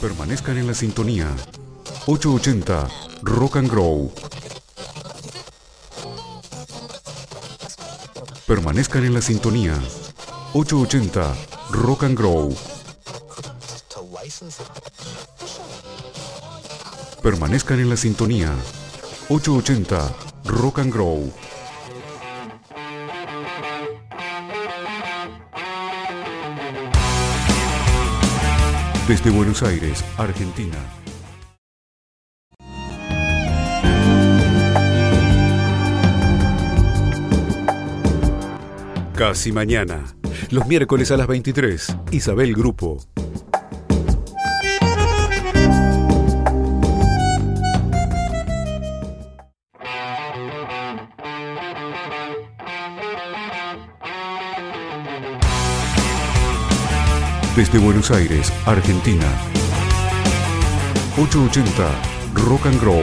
[0.00, 1.34] Permanezcan en la sintonía.
[2.06, 2.88] 880
[3.22, 4.12] Rock and Grow.
[8.46, 9.74] Permanezcan en la sintonía.
[10.52, 11.34] 880
[11.70, 12.54] Rock and Grow.
[17.22, 18.52] Permanezcan en la sintonía.
[19.30, 21.32] 880 Rock and Grow.
[29.08, 30.76] Desde Buenos Aires, Argentina.
[39.14, 40.02] Casi mañana.
[40.50, 41.96] Los miércoles a las 23.
[42.10, 42.98] Isabel Grupo.
[57.56, 59.24] Desde Buenos Aires, Argentina.
[61.18, 61.90] 880
[62.34, 63.00] Rock and Grow.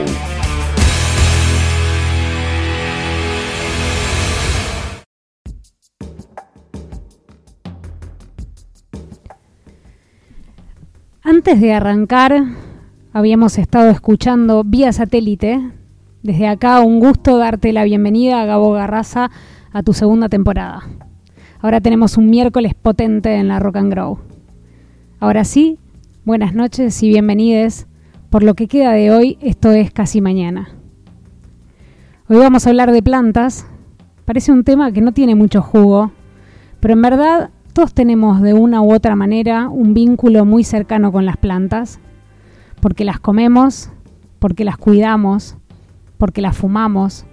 [11.24, 12.44] Antes de arrancar,
[13.12, 15.72] habíamos estado escuchando vía satélite.
[16.22, 19.32] Desde acá, un gusto darte la bienvenida a Gabo Garraza
[19.72, 20.84] a tu segunda temporada.
[21.58, 24.33] Ahora tenemos un miércoles potente en la Rock and Grow.
[25.24, 25.78] Ahora sí,
[26.26, 27.86] buenas noches y bienvenidos.
[28.28, 30.68] Por lo que queda de hoy, esto es casi mañana.
[32.28, 33.66] Hoy vamos a hablar de plantas.
[34.26, 36.12] Parece un tema que no tiene mucho jugo,
[36.78, 41.24] pero en verdad todos tenemos de una u otra manera un vínculo muy cercano con
[41.24, 42.00] las plantas,
[42.82, 43.88] porque las comemos,
[44.38, 45.56] porque las cuidamos,
[46.18, 47.24] porque las fumamos,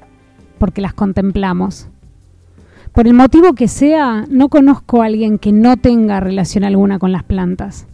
[0.60, 1.90] porque las contemplamos.
[2.94, 7.14] Por el motivo que sea, no conozco a alguien que no tenga relación alguna con
[7.14, 7.88] las plantas.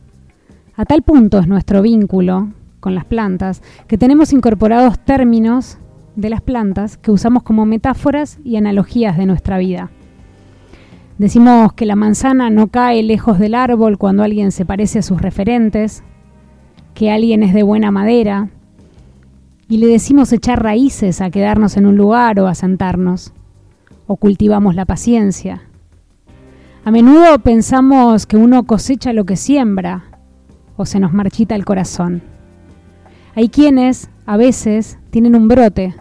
[0.75, 2.47] A tal punto es nuestro vínculo
[2.79, 5.77] con las plantas que tenemos incorporados términos
[6.15, 9.91] de las plantas que usamos como metáforas y analogías de nuestra vida.
[11.19, 15.21] Decimos que la manzana no cae lejos del árbol cuando alguien se parece a sus
[15.21, 16.03] referentes,
[16.95, 18.49] que alguien es de buena madera,
[19.69, 23.33] y le decimos echar raíces a quedarnos en un lugar o a sentarnos,
[24.07, 25.61] o cultivamos la paciencia.
[26.83, 30.05] A menudo pensamos que uno cosecha lo que siembra,
[30.77, 32.21] o se nos marchita el corazón.
[33.35, 35.95] Hay quienes, a veces, tienen un brote,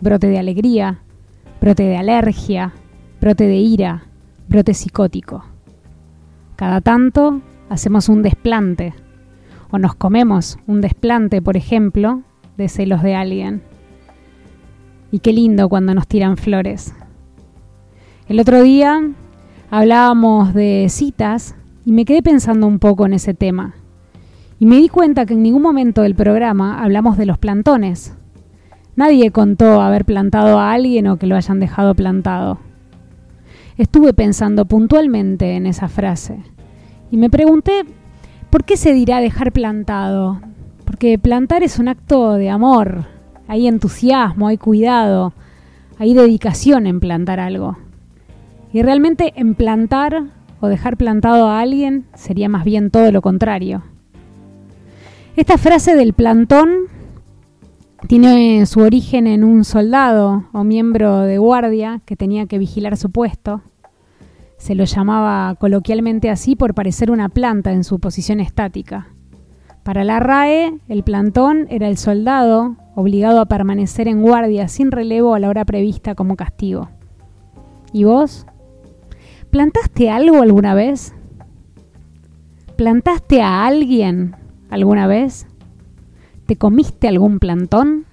[0.00, 1.00] brote de alegría,
[1.60, 2.72] brote de alergia,
[3.20, 4.04] brote de ira,
[4.48, 5.44] brote psicótico.
[6.56, 8.94] Cada tanto hacemos un desplante
[9.70, 12.22] o nos comemos un desplante, por ejemplo,
[12.56, 13.62] de celos de alguien.
[15.10, 16.94] Y qué lindo cuando nos tiran flores.
[18.26, 19.02] El otro día
[19.70, 23.74] hablábamos de citas y me quedé pensando un poco en ese tema.
[24.58, 28.16] Y me di cuenta que en ningún momento del programa hablamos de los plantones.
[28.96, 32.60] Nadie contó haber plantado a alguien o que lo hayan dejado plantado.
[33.76, 36.38] Estuve pensando puntualmente en esa frase
[37.10, 37.84] y me pregunté,
[38.48, 40.40] ¿por qué se dirá dejar plantado?
[40.86, 43.04] Porque plantar es un acto de amor,
[43.48, 45.34] hay entusiasmo, hay cuidado,
[45.98, 47.83] hay dedicación en plantar algo.
[48.74, 50.24] Y realmente en plantar
[50.60, 53.84] o dejar plantado a alguien sería más bien todo lo contrario.
[55.36, 56.88] Esta frase del plantón
[58.08, 63.12] tiene su origen en un soldado o miembro de guardia que tenía que vigilar su
[63.12, 63.62] puesto.
[64.56, 69.06] Se lo llamaba coloquialmente así por parecer una planta en su posición estática.
[69.84, 75.36] Para la RAE, el plantón era el soldado obligado a permanecer en guardia sin relevo
[75.36, 76.88] a la hora prevista como castigo.
[77.92, 78.46] ¿Y vos?
[79.54, 81.14] ¿Plantaste algo alguna vez?
[82.74, 84.34] ¿Plantaste a alguien
[84.68, 85.46] alguna vez?
[86.46, 88.04] ¿Te comiste algún plantón?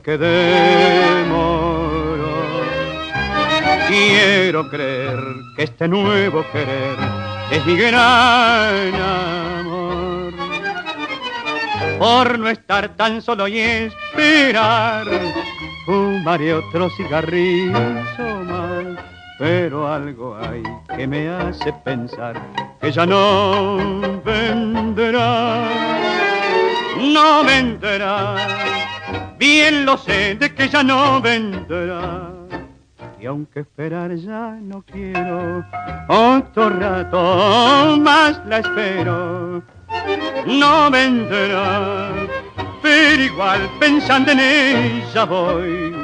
[0.00, 1.90] Porque demoro.
[3.86, 5.18] Quiero creer
[5.56, 6.96] que este nuevo querer
[7.50, 10.32] es mi gran amor.
[11.98, 15.06] Por no estar tan solo y esperar,
[15.84, 17.72] fumaré otro cigarrillo
[18.46, 19.04] más,
[19.38, 20.62] pero algo hay
[20.96, 22.40] que me hace pensar
[22.80, 24.19] que ya no
[29.70, 32.32] bien lo sé de que ya no vendrá.
[33.20, 35.64] Y aunque esperar ya no quiero,
[36.08, 39.62] otro rato más la espero,
[40.46, 42.08] no vendrá,
[42.82, 45.94] pero igual pensando en ella voy,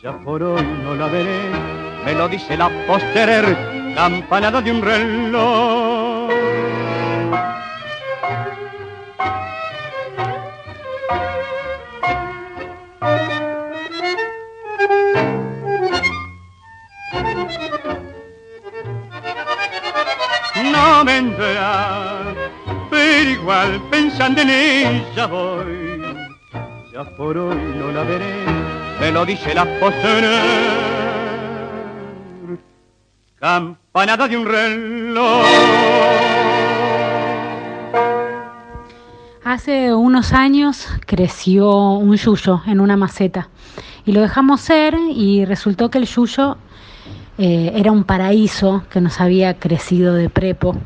[0.00, 1.50] ya por hoy no la veré,
[2.04, 5.87] me lo dice la posterer campanada de un reloj.
[23.48, 26.02] Igual pensando en ella voy.
[26.92, 28.44] Ya por hoy no la veré,
[29.00, 30.28] me lo dice la postre
[33.40, 35.46] campanada de un reloj.
[39.44, 43.48] Hace unos años creció un yuyo en una maceta
[44.04, 46.58] y lo dejamos ser y resultó que el yuyo
[47.38, 50.76] eh, era un paraíso que nos había crecido de prepo.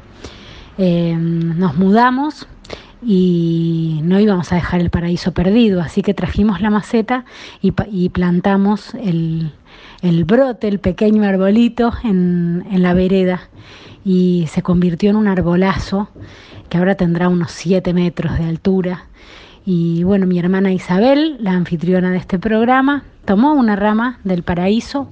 [0.78, 2.46] Eh, nos mudamos
[3.04, 7.24] y no íbamos a dejar el paraíso perdido, así que trajimos la maceta
[7.60, 9.52] y, y plantamos el,
[10.24, 13.48] brote, el pequeño arbolito en, la vereda
[14.04, 16.08] y se convirtió en un arbolazo
[16.68, 19.06] que ahora tendrá unos 7 metros de altura.
[19.64, 25.08] Y bueno, mi hermana Isabel, la anfitriona de este programa, tomó una rama del paraíso,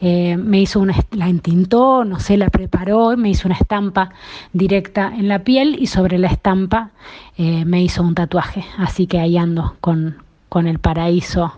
[0.00, 4.10] eh, me hizo una, la entintó, no sé, la preparó, me hizo una estampa
[4.52, 6.90] directa en la piel y sobre la estampa
[7.36, 8.64] eh, me hizo un tatuaje.
[8.76, 11.54] Así que ahí ando con, con el paraíso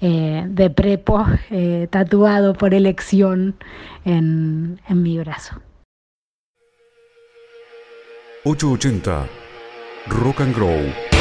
[0.00, 1.24] eh, de prepo
[1.90, 3.54] tatuado por elección
[4.04, 5.56] en, en mi brazo.
[8.44, 9.26] 880
[10.08, 11.11] Rock and Grow.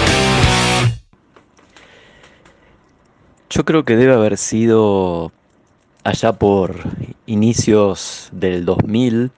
[3.51, 5.31] Yo creo que debe haber sido
[6.03, 6.75] allá por
[7.27, 9.31] inicios del 2000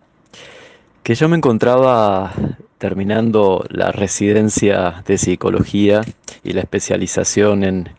[1.04, 2.32] que yo me encontraba
[2.78, 6.02] terminando la residencia de psicología
[6.44, 7.90] y la especialización en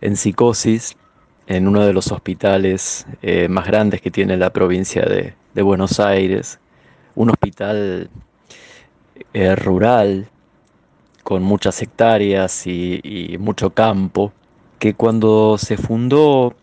[0.00, 0.96] en psicosis
[1.46, 6.60] en uno de los hospitales eh, más grandes que tiene la provincia de, Buenos Aires,
[7.16, 8.08] un hospital
[9.32, 10.28] eh, rural
[11.24, 14.32] con muchas hectáreas y, mucho campo,
[14.78, 16.54] que cuando se fundó,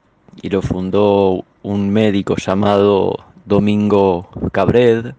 [0.41, 5.13] y lo fundó un médico llamado Domingo Cabred,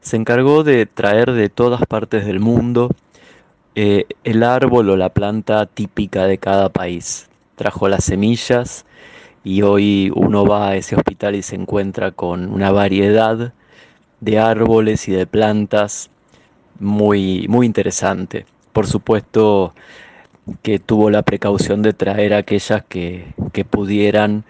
[0.00, 2.90] se encargó de traer de todas partes del mundo
[3.74, 8.86] eh, el árbol o la planta típica de cada país trajo las semillas
[9.42, 13.52] y hoy uno va a ese hospital y se encuentra con una variedad
[14.20, 16.10] de árboles y de plantas
[16.78, 18.46] muy, muy interesante.
[18.72, 19.74] Por supuesto
[20.62, 24.44] que tuvo la precaución de traer aquellas que, que pudieran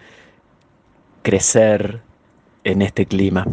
[1.23, 2.01] crecer
[2.63, 3.45] en este clima.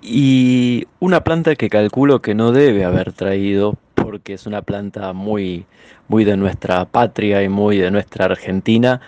[0.00, 5.66] Y una planta que calculo que no debe haber traído porque es una planta muy,
[6.08, 9.00] muy de nuestra patria y muy de nuestra Argentina,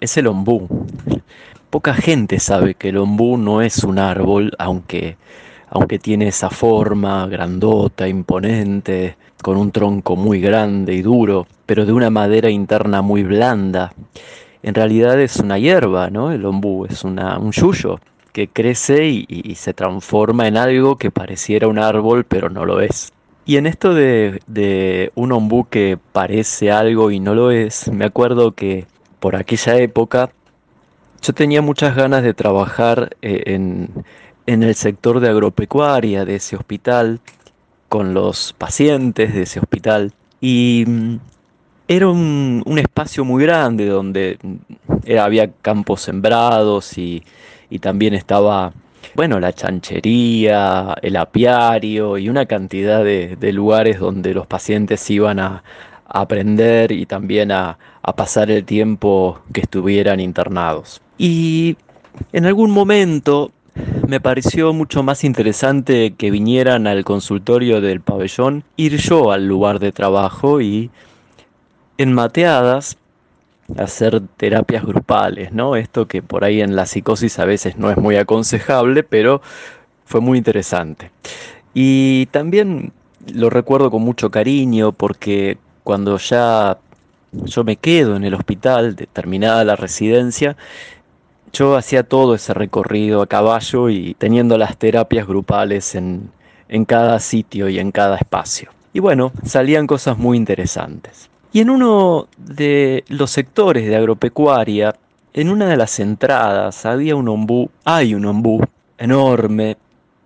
[0.00, 0.68] es el ombú.
[1.70, 5.16] Poca gente sabe que el ombú no es un árbol, aunque,
[5.68, 9.16] aunque tiene esa forma grandota, imponente,
[9.46, 13.92] con un tronco muy grande y duro, pero de una madera interna muy blanda.
[14.64, 16.32] En realidad es una hierba, ¿no?
[16.32, 18.00] El ombú es una, un yuyo
[18.32, 23.12] que crece y se transforma en algo que pareciera un árbol, pero no lo es.
[23.44, 28.50] Y en esto de, un ombú que parece algo y no lo es, me acuerdo
[28.50, 28.86] que
[29.20, 30.30] por aquella época
[31.22, 34.04] yo tenía muchas ganas de trabajar eh, en,
[34.46, 37.20] el sector de agropecuaria de ese hospital,
[37.88, 40.12] con los pacientes de ese hospital.
[40.40, 41.18] Y mm,
[41.88, 47.22] era un, espacio muy grande donde mm, había campos sembrados y,
[47.70, 48.72] y también estaba
[49.14, 55.62] bueno, la chanchería, el apiario y una cantidad de, lugares donde los pacientes iban a,
[56.08, 57.78] aprender y también a,
[58.14, 61.02] pasar el tiempo que estuvieran internados.
[61.18, 61.76] Y
[62.32, 63.50] en algún momento
[64.06, 69.78] me pareció mucho más interesante que vinieran al consultorio del pabellón, ir yo al lugar
[69.78, 70.90] de trabajo y
[71.98, 72.96] en mateadas
[73.76, 75.76] hacer terapias grupales, ¿no?
[75.76, 79.42] Esto que por ahí en la psicosis a veces no es muy aconsejable, pero
[80.04, 81.10] fue muy interesante.
[81.74, 82.92] Y también
[83.32, 86.78] lo recuerdo con mucho cariño porque cuando ya
[87.32, 90.56] yo me quedo en el hospital, terminada la residencia,
[91.56, 96.30] yo hacía todo ese recorrido a caballo y teniendo las terapias grupales en,
[96.68, 98.70] en cada sitio y en cada espacio.
[98.92, 101.30] Y bueno, salían cosas muy interesantes.
[101.52, 104.94] Y en uno de los sectores de agropecuaria,
[105.32, 108.62] en una de las entradas, había un ombú, hay un ombú
[108.98, 109.76] enorme,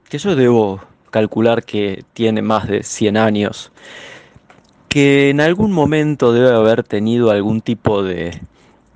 [0.09, 3.73] que yo debo calcular que tiene más de 100 años,
[4.89, 8.41] que en algún momento debe haber tenido algún tipo de,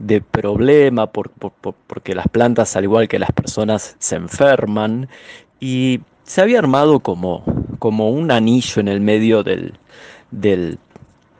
[0.06, 5.08] de problema porque las plantas, al igual que las personas, se enferman
[5.60, 7.44] y se había armado como,
[7.78, 9.74] como un anillo en el medio del,
[10.30, 10.78] del,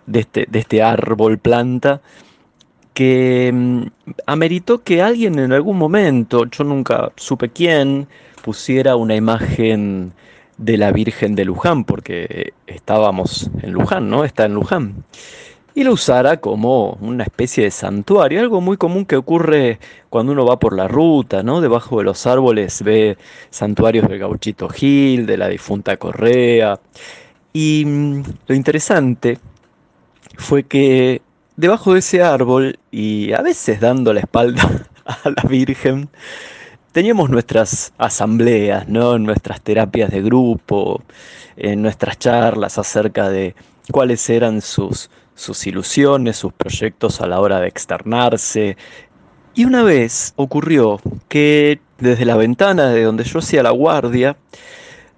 [0.06, 2.00] de este, de este árbol planta
[2.94, 3.82] que mm,
[4.26, 8.06] ameritó que alguien en algún momento, yo nunca supe quién,
[8.42, 10.12] pusiera una imagen
[10.58, 14.24] de la Virgen de Luján, porque estábamos en Luján, ¿no?
[14.24, 15.04] Está en Luján.
[15.76, 20.46] Y lo usara como una especie de santuario, algo muy común que ocurre cuando uno
[20.46, 21.60] va por la ruta, ¿no?
[21.60, 23.18] Debajo de los árboles ve
[23.50, 26.78] santuarios del gauchito Gil, de la difunta Correa.
[27.52, 29.38] Y mm, lo interesante
[30.36, 31.22] fue que
[31.56, 36.08] debajo de ese árbol y a veces dando la espalda a la Virgen,
[36.92, 39.18] teníamos nuestras asambleas, ¿no?
[39.18, 41.02] nuestras terapias de grupo,
[41.56, 43.54] en nuestras charlas acerca de
[43.90, 48.76] cuáles eran sus, sus ilusiones, sus proyectos a la hora de externarse.
[49.54, 54.36] Y una vez ocurrió que desde la ventana de donde yo hacía la guardia,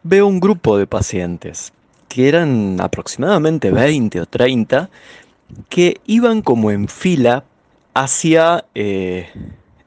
[0.02, 1.72] veo un grupo de pacientes
[2.08, 4.88] que eran aproximadamente 20 o 30,
[5.68, 7.44] que iban como en fila
[7.94, 9.28] hacia eh,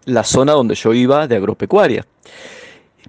[0.06, 2.06] la zona donde yo iba de agropecuaria.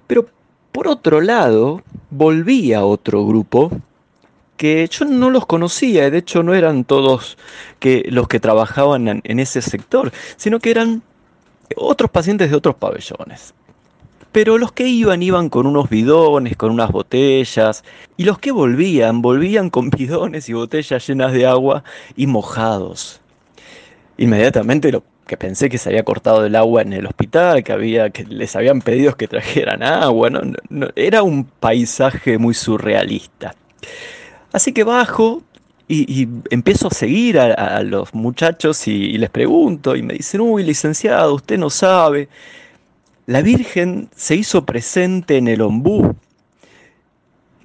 [0.07, 0.27] Pero
[0.71, 3.71] por otro lado, volvía otro grupo
[4.61, 7.35] que yo no los conocía, de hecho no eran todos
[7.81, 11.01] los que trabajaban en ese sector, sino que eran
[11.75, 13.55] otros pacientes de otros pabellones.
[14.31, 17.83] Pero los que iban iban con unos bidones, con unas botellas,
[18.17, 21.83] y los que volvían, volvían con bidones y botellas llenas de agua
[22.15, 23.19] y mojados.
[24.19, 28.11] Inmediatamente lo que pensé que se había cortado el agua en el hospital, que, había,
[28.11, 30.87] que les habían pedido que trajeran agua, ¿no?
[30.95, 33.55] era un paisaje muy surrealista.
[34.51, 35.41] Así que bajo
[35.87, 40.63] y, empiezo a seguir a, los muchachos y, y les pregunto, y me dicen, uy,
[40.63, 42.29] licenciado, usted no sabe
[43.31, 46.15] la Virgen se hizo presente en el ombú.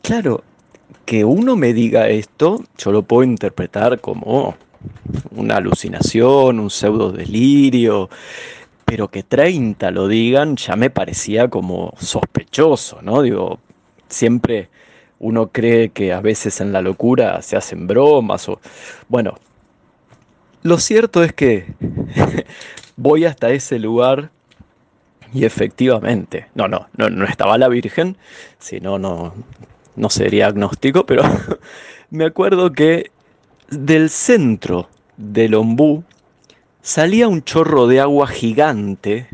[0.03, 0.45] Claro,
[1.05, 4.55] que uno me diga esto, yo lo puedo interpretar como
[5.33, 8.09] una alucinación, un pseudo delirio,
[8.85, 13.23] pero que 30 lo digan ya me parecía como sospechoso, ¿no?
[13.23, 13.59] Digo,
[14.09, 14.69] siempre
[15.19, 18.61] uno cree que a veces en la locura se hacen bromas o
[19.09, 19.39] bueno,
[20.63, 21.67] lo cierto es que
[22.97, 24.31] voy hasta ese lugar
[25.33, 28.17] y efectivamente, no, no, no, no estaba la Virgen,
[28.59, 29.35] si no, no,
[29.97, 31.23] no sería agnóstico, pero
[32.11, 33.11] me acuerdo que
[33.69, 36.05] del centro del ombú
[36.83, 39.29] salía un chorro de agua gigante,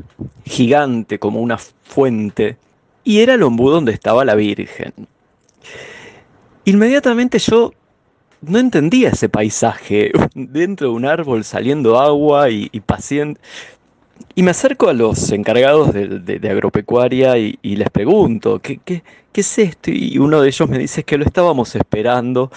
[0.44, 2.56] gigante como una fuente,
[3.04, 4.92] y era el ombú donde estaba la Virgen.
[6.64, 7.72] Inmediatamente yo
[8.42, 13.40] no entendía ese paisaje, dentro de un árbol saliendo agua y, y paciente.
[14.34, 19.02] Y me acerco a los encargados de, agropecuaria y, les pregunto, ¿qué, ¿qué,
[19.34, 19.90] es esto?
[19.90, 22.50] Y uno de ellos me dice que lo estábamos esperando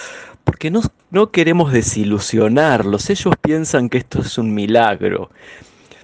[0.44, 3.10] porque no, no queremos desilusionarlos.
[3.10, 5.32] Ellos piensan que esto es un milagro.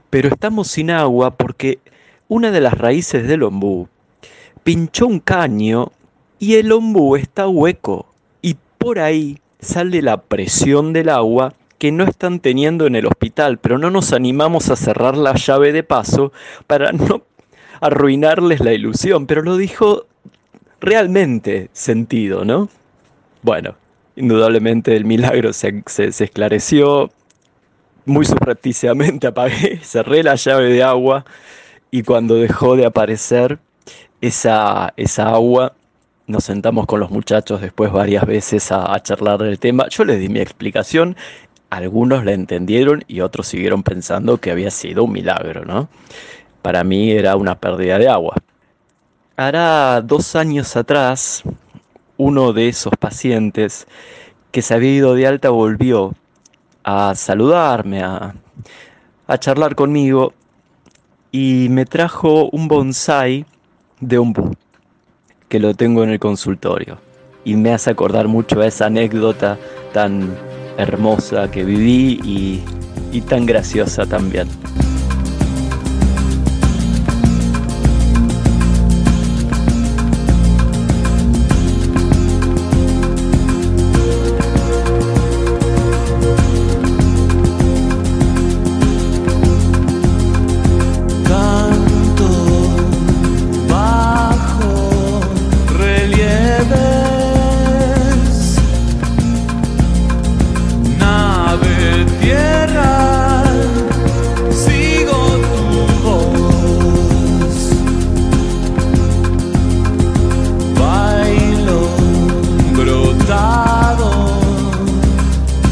[0.10, 1.79] Pero estamos sin agua porque
[2.27, 3.88] una de las raíces del ombú
[4.63, 5.91] pinchó un caño
[6.41, 8.07] y el ombú está hueco.
[8.41, 13.60] Y por ahí sale la presión del agua que no están teniendo en el hospital,
[13.60, 16.33] pero no nos animamos a cerrar la llave de paso
[16.65, 17.21] para no
[17.79, 20.07] arruinarles la ilusión, pero lo dijo
[20.79, 22.69] realmente sentido, ¿no?
[23.43, 23.75] Bueno,
[24.15, 27.12] indudablemente el milagro se, esclareció,
[28.05, 31.24] muy subrepticiamente apagué, cerré la llave de agua
[31.91, 33.60] y cuando dejó de aparecer
[34.21, 35.74] esa, esa agua,
[36.31, 39.88] nos sentamos con los muchachos después varias veces a, charlar del tema.
[39.89, 41.15] Yo les di mi explicación
[41.69, 45.88] algunos la entendieron y otros siguieron pensando que había sido un milagro, ¿no?
[46.61, 48.35] Para mí era una pérdida de agua.
[49.38, 51.43] hará dos años atrás,
[52.17, 53.88] uno de esos pacientes
[54.51, 56.13] que se había ido de alta volvió
[56.83, 58.35] a saludarme, a,
[59.39, 60.33] charlar conmigo
[61.31, 63.45] y me trajo un bonsai
[64.01, 64.51] de un bu
[65.51, 66.98] que lo tengo en el consultorio.
[67.43, 69.58] Y me hace acordar mucho a esa anécdota
[69.91, 70.34] tan
[70.77, 72.63] hermosa que viví y,
[73.12, 74.48] y tan graciosa también.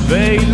[0.09, 0.48] baby.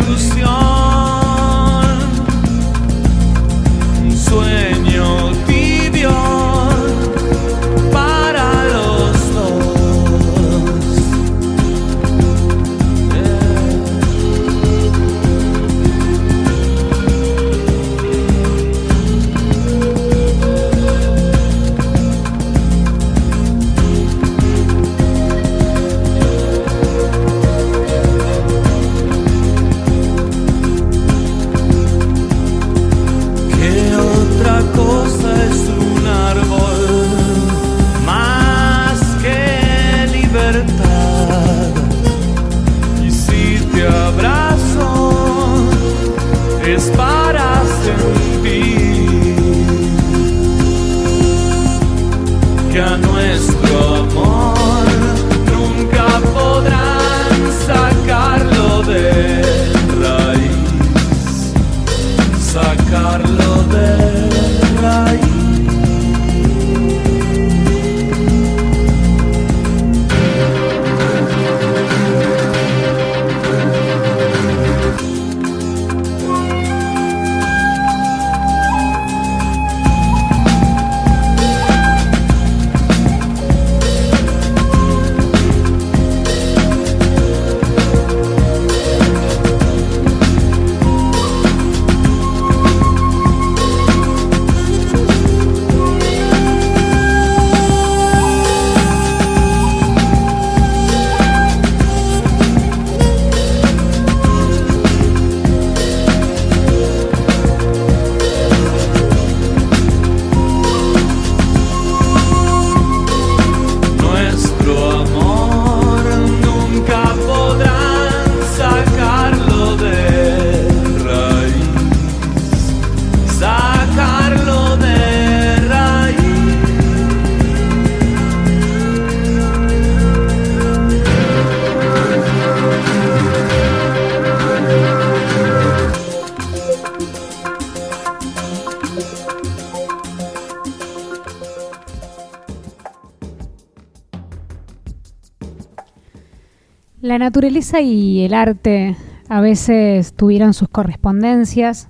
[147.16, 148.94] La naturaleza y el arte
[149.30, 151.88] a veces tuvieron sus correspondencias.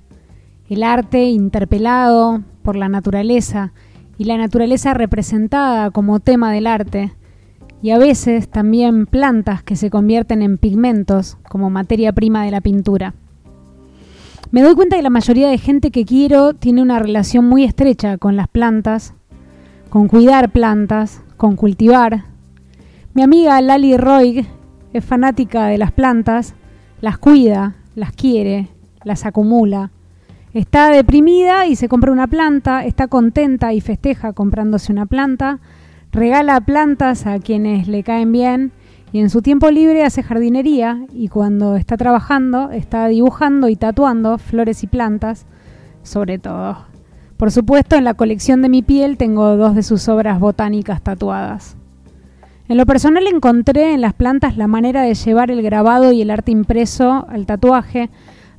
[0.69, 3.73] El arte interpelado por la naturaleza
[4.17, 7.11] y la naturaleza representada como tema del arte.
[7.81, 12.61] Y a veces también plantas que se convierten en pigmentos como materia prima de la
[12.61, 13.13] pintura.
[14.51, 18.17] Me doy cuenta que la mayoría de gente que quiero tiene una relación muy estrecha
[18.17, 19.13] con las plantas,
[19.89, 22.23] con cuidar plantas, con cultivar.
[23.13, 24.47] Mi amiga Lali Roig
[24.93, 26.55] es fanática de las plantas,
[27.01, 28.69] las cuida, las quiere,
[29.03, 29.91] las acumula.
[30.53, 35.59] Está deprimida y se compra una planta, está contenta y festeja comprándose una planta,
[36.11, 38.71] regala plantas a quienes le caen bien
[39.11, 44.37] y en su tiempo libre hace jardinería y cuando está trabajando está dibujando y tatuando
[44.37, 45.45] flores y plantas,
[46.03, 46.85] sobre todo.
[47.37, 51.76] Por supuesto, en la colección de mi piel tengo dos de sus obras botánicas tatuadas.
[52.69, 56.29] En lo personal encontré en las plantas la manera de llevar el grabado y el
[56.29, 58.09] arte impreso al tatuaje,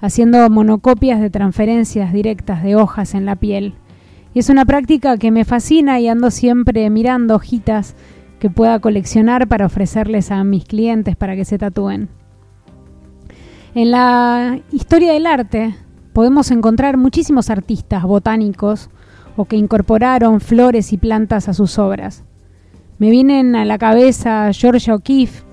[0.01, 3.75] haciendo monocopias de transferencias directas de hojas en la piel.
[4.33, 7.97] Y es una práctica que me fascina y ando siempre mirando hojitas
[8.38, 12.09] que pueda coleccionar para ofrecerles a mis clientes para que se tatúen.
[13.75, 15.75] En la historia del arte
[16.14, 18.88] podemos encontrar muchísimos artistas botánicos
[19.37, 22.25] o que incorporaron flores y plantas a sus obras.
[22.98, 25.44] Me vienen a la cabeza Georgia O'Keeffe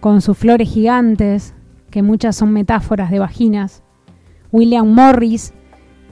[0.00, 1.54] con sus flores gigantes,
[1.90, 3.84] que muchas son metáforas de vaginas.
[4.50, 5.54] William Morris,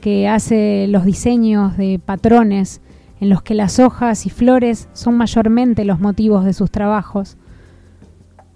[0.00, 2.82] que hace los diseños de patrones
[3.20, 7.36] en los que las hojas y flores son mayormente los motivos de sus trabajos.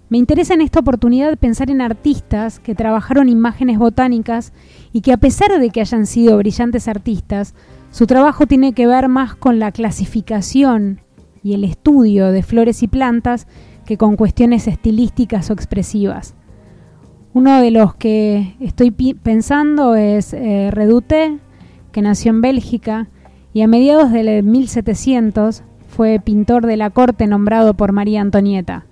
[0.07, 4.53] Me interesa en esta oportunidad pensar en artistas que trabajaron imágenes botánicas
[4.93, 7.55] y que a pesar de que hayan sido brillantes artistas,
[7.91, 11.01] su trabajo tiene que ver más con la clasificación
[11.45, 13.45] y el estudio de flores y plantas
[13.85, 16.33] que con cuestiones estilísticas o expresivas.
[17.33, 20.71] Uno de los que estoy pensando es eh,
[21.91, 23.09] que nació en Bélgica
[23.53, 28.87] y a mediados del 1700 fue pintor de la corte nombrado por María Antonieta.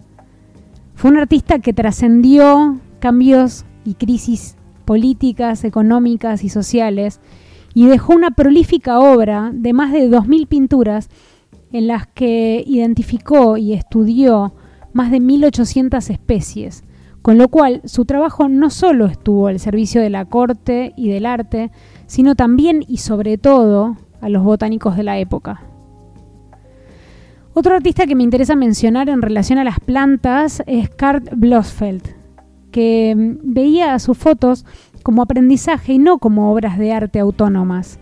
[0.93, 7.19] Fue un artista que trascendió cambios y crisis políticas, económicas y sociales
[7.73, 11.09] y dejó una prolífica obra de más de 2.000 pinturas
[11.73, 14.53] en las que identificó y estudió
[14.93, 16.83] más de 1.800 especies,
[17.21, 21.25] con lo cual su trabajo no solo estuvo al servicio de la corte y del
[21.25, 21.71] arte,
[22.05, 25.61] sino también y sobre todo a los botánicos de la época.
[27.55, 32.03] Otro artista que me interesa mencionar en relación a las plantas es Kurt Blosfeld,
[32.71, 34.65] que mm, veía sus fotos
[35.01, 37.99] como aprendizaje y no como obras de arte autónomas.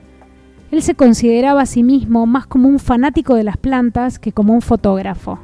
[0.72, 4.54] Él se consideraba a sí mismo más como un fanático de las plantas que como
[4.54, 5.40] un fotógrafo.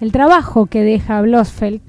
[0.00, 1.80] El trabajo que deja Blosfeld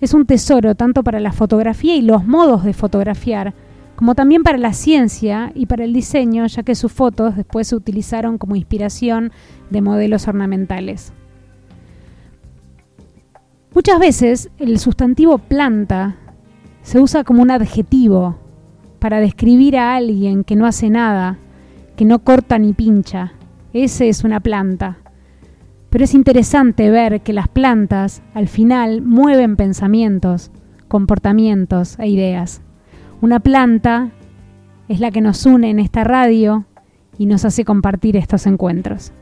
[0.00, 3.54] es un tesoro tanto para la fotografía y los modos de fotografiar,
[3.94, 7.76] como también para la ciencia y para el diseño, ya que sus fotos después se
[7.76, 9.30] utilizaron como inspiración
[9.70, 11.12] de modelos ornamentales.
[13.72, 16.16] Muchas veces el sustantivo planta
[16.82, 18.36] se usa como un adjetivo
[18.98, 21.38] para describir a alguien que no hace nada,
[21.96, 23.32] que no corta ni pincha.
[23.72, 24.98] Ese es una planta.
[25.90, 30.50] Pero es interesante ver que las plantas al final mueven pensamientos,
[30.88, 32.60] comportamientos e ideas.
[33.22, 34.10] Una planta
[34.88, 36.66] es la que nos une en esta radio
[37.18, 39.12] y nos hace compartir estos encuentros.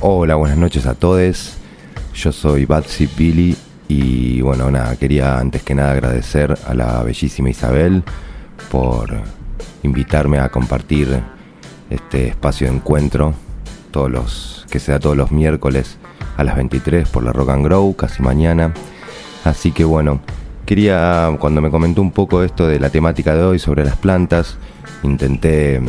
[0.00, 1.56] Hola, buenas noches a todos.
[2.14, 3.56] Yo soy Batsy Pili
[3.96, 8.02] y bueno, nada, quería antes que nada agradecer a la bellísima Isabel
[8.68, 9.14] por
[9.84, 11.22] invitarme a compartir
[11.90, 13.34] este espacio de encuentro
[13.92, 15.98] todos los que se todos los miércoles
[16.36, 18.74] a las 23 por la Rock and Grow, casi mañana.
[19.44, 20.20] Así que bueno,
[20.66, 24.56] quería, cuando me comentó un poco esto de la temática de hoy sobre las plantas,
[25.04, 25.80] intenté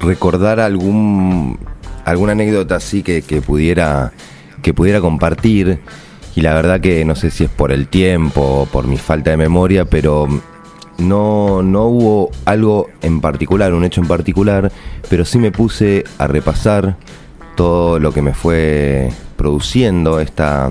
[0.00, 1.58] recordar algún
[2.04, 4.12] alguna anécdota así que, que pudiera
[4.60, 5.80] que pudiera compartir
[6.36, 9.30] y la verdad que no sé si es por el tiempo o por mi falta
[9.30, 10.26] de memoria, pero
[10.98, 14.72] no, no hubo algo en particular, un hecho en particular,
[15.08, 16.96] pero sí me puse a repasar
[17.56, 20.70] todo lo que me fue produciendo esta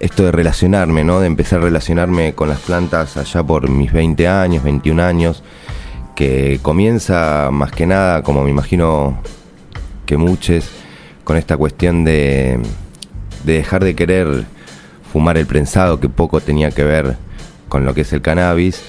[0.00, 1.20] esto de relacionarme, ¿no?
[1.20, 5.42] De empezar a relacionarme con las plantas allá por mis 20 años, 21 años,
[6.14, 9.18] que comienza más que nada, como me imagino
[10.06, 10.70] que muchos,
[11.24, 12.60] con esta cuestión de,
[13.44, 14.44] de dejar de querer
[15.12, 17.16] fumar el prensado, que poco tenía que ver
[17.68, 18.82] con lo que es el cannabis,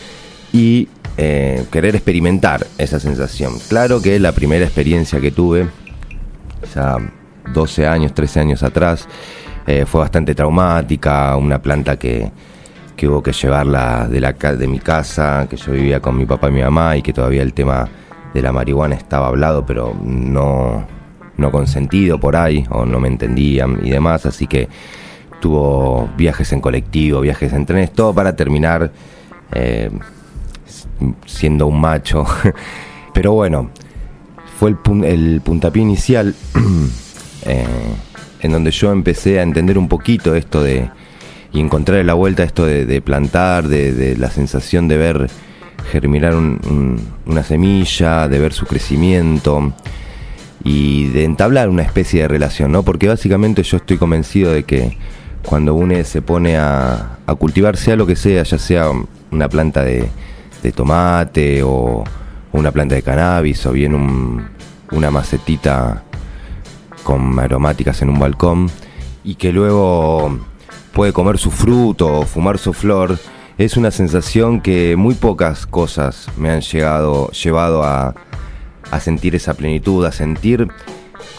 [0.52, 3.54] y eh, querer experimentar esa sensación.
[3.68, 5.68] Claro que la primera experiencia que tuve
[6.74, 6.98] ya
[7.54, 9.08] 12 años, 13 años atrás.
[9.68, 12.32] Eh, fue bastante traumática, una planta que,
[12.96, 16.50] que hubo que llevarla de, la, de mi casa, que yo vivía con mi papá
[16.50, 17.88] y mi mamá y que todavía el tema
[18.34, 20.88] de la marihuana estaba hablado, pero no,
[21.39, 24.67] no consentido por ahí, o no me entendían y demás, así que
[25.41, 28.91] tuvo viajes en colectivo, viajes en trenes, todo para terminar
[29.54, 29.89] eh,
[31.25, 32.25] siendo un macho.
[33.13, 33.69] pero bueno,
[34.60, 36.36] fue el, el puntapié inicial
[37.45, 37.65] eh,
[38.41, 40.89] en donde yo empecé a entender un poquito esto de
[41.52, 45.30] y encontrar la vuelta esto de, plantar, de, la sensación de ver
[45.91, 49.73] germinar una semilla, de ver su crecimiento
[50.63, 52.84] y de entablar una especie de relación, ¿no?
[52.84, 54.98] Porque básicamente yo estoy convencido de que
[55.45, 58.91] cuando uno se pone a, cultivar sea lo que sea, ya sea
[59.32, 60.10] una planta de
[60.76, 62.04] tomate o,
[62.52, 64.50] una planta de cannabis o bien
[64.91, 66.04] una macetita
[67.04, 68.69] con aromáticas en un balcón
[69.24, 70.39] y que luego
[70.93, 73.17] puede comer su fruto o fumar su flor,
[73.58, 78.15] es una sensación que muy pocas cosas me han llegado, llevado a,
[78.91, 80.67] a sentir esa plenitud, a sentir,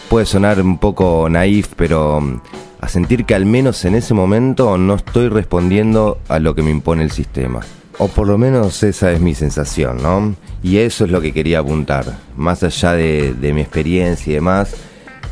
[0.08, 2.40] puede sonar un poco naif, pero
[2.80, 6.70] a sentir que al menos en ese momento no estoy respondiendo a lo que me
[6.70, 7.60] impone el sistema.
[7.98, 10.34] O por lo menos esa es mi sensación, ¿no?
[10.62, 12.06] Y eso es lo que quería apuntar.
[12.36, 14.74] Más allá de, mi experiencia y demás,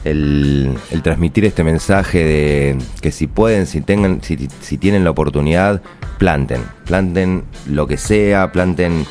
[0.05, 5.81] el, transmitir este mensaje de que si pueden, si, tengan, si, tienen la oportunidad,
[6.19, 6.61] planten.
[6.85, 9.07] Planten lo que sea, planten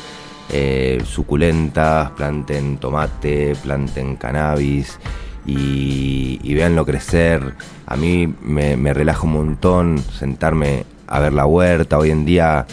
[0.50, 4.98] eh, suculentas, planten tomate, planten cannabis
[5.46, 7.54] y, y véanlo crecer.
[7.86, 11.98] A mí me, me relaja un montón sentarme a ver la huerta.
[11.98, 12.66] Hoy en día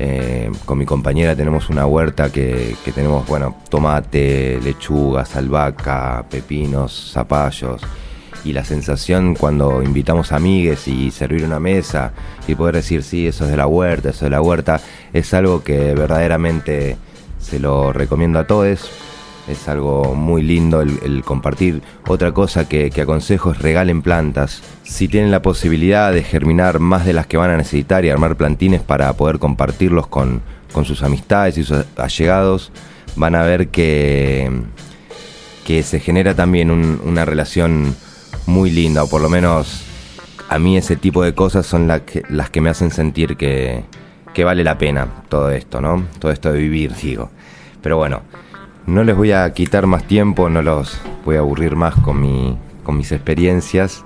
[0.00, 7.82] eh, con mi compañera tenemos una huerta que, tenemos, bueno, tomate, lechuga, albahaca, pepinos, zapallos.
[8.44, 12.12] Y la sensación cuando invitamos amigues y servir una mesa
[12.46, 14.80] y poder decir, sí, eso es de la huerta, eso es de la huerta,
[15.12, 16.96] es algo que verdaderamente
[17.40, 18.90] se lo recomiendo a todos
[19.48, 21.82] es algo muy lindo el, compartir.
[22.06, 24.62] Otra cosa que, aconsejo es regalen plantas.
[24.82, 28.36] Si tienen la posibilidad de germinar más de las que van a necesitar y armar
[28.36, 30.42] plantines para poder compartirlos con,
[30.84, 32.70] sus amistades y sus allegados,
[33.16, 34.48] van a ver que,
[35.66, 37.96] que se genera también una relación
[38.48, 39.84] muy linda, o por lo menos
[40.48, 43.84] a mí ese tipo de cosas son las que, las que me hacen sentir que,
[44.32, 46.04] que vale la pena todo esto, ¿no?
[46.18, 47.30] Todo esto de vivir, digo.
[47.82, 48.22] Pero bueno,
[48.86, 52.56] no les voy a quitar más tiempo, no los voy a aburrir más con, mi,
[52.84, 54.02] con mis experiencias.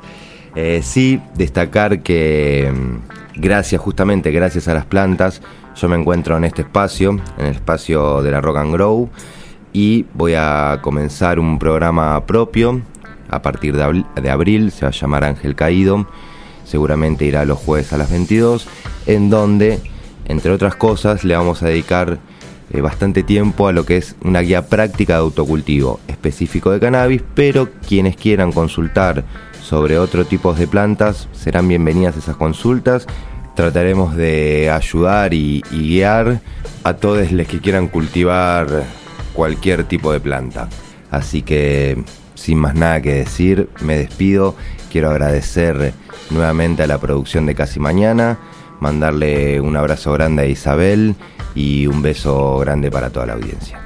[0.56, 5.40] Eh, sí, destacar que mm, gracias, justamente gracias a las plantas,
[5.76, 9.08] yo me encuentro en este espacio, en el espacio de la Rock and Grow,
[9.72, 12.82] y voy a comenzar un programa propio
[13.32, 16.06] a partir de abril se va a llamar Ángel Caído,
[16.64, 18.68] seguramente irá los jueves a las 22,
[19.06, 19.80] en donde,
[20.26, 22.18] entre otras cosas, le vamos a dedicar
[22.70, 27.22] eh, bastante tiempo a lo que es una guía práctica de autocultivo específico de cannabis,
[27.34, 29.24] pero quienes quieran consultar
[29.62, 33.06] sobre otro tipo de plantas serán bienvenidas esas consultas.
[33.54, 36.40] Trataremos de ayudar y guiar
[36.84, 38.84] a todos los que quieran cultivar
[39.34, 40.68] cualquier tipo de planta.
[41.10, 42.02] Así que,
[42.42, 44.56] sin más nada que decir, me despido.
[44.90, 45.94] Quiero agradecer
[46.30, 48.38] nuevamente a la producción de Casi Mañana,
[48.80, 51.14] mandarle un abrazo grande a Isabel
[51.54, 53.80] y un beso grande para toda la audiencia.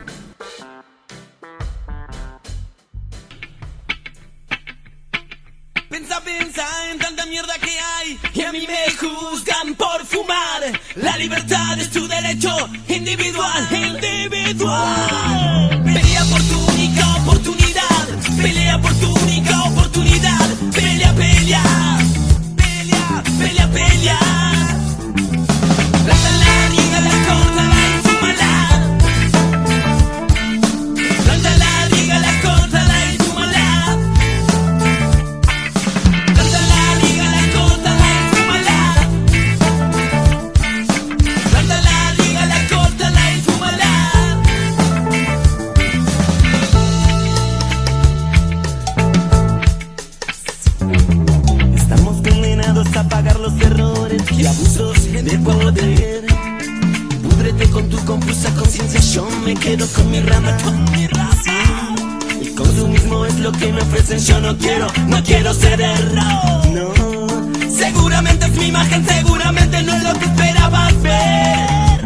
[5.91, 10.63] Pensa, pensa en tanta mierda que hay y a mí me juzgan por fumar.
[10.95, 12.57] La libertad es tu derecho
[12.89, 15.36] individual, individual.
[59.47, 61.53] me quedo con mi rama, con mi raza.
[62.41, 66.25] El consumismo es lo que me ofrecen, yo no quiero, no quiero cederlo.
[66.75, 66.93] No.
[67.71, 72.01] Seguramente es mi imagen, seguramente no es lo que esperabas ver.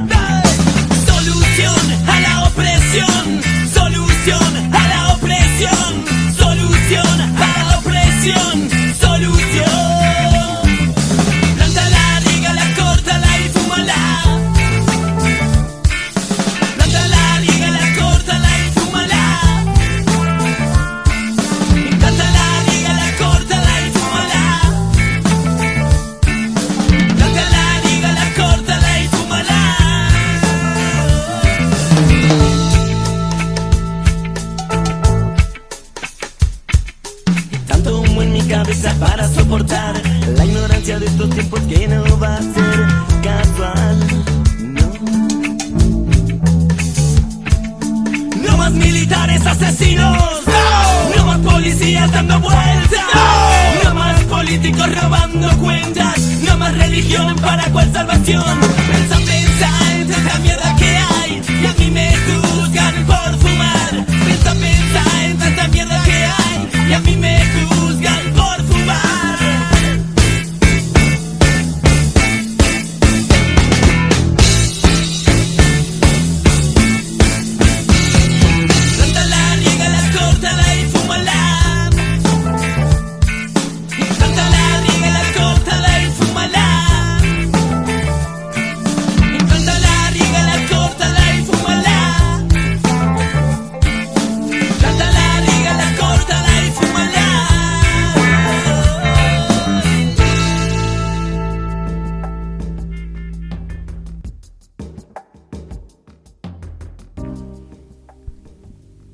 [1.06, 3.40] Solución a la opresión,
[3.72, 6.04] solución a la opresión,
[6.36, 8.79] solución a la opresión.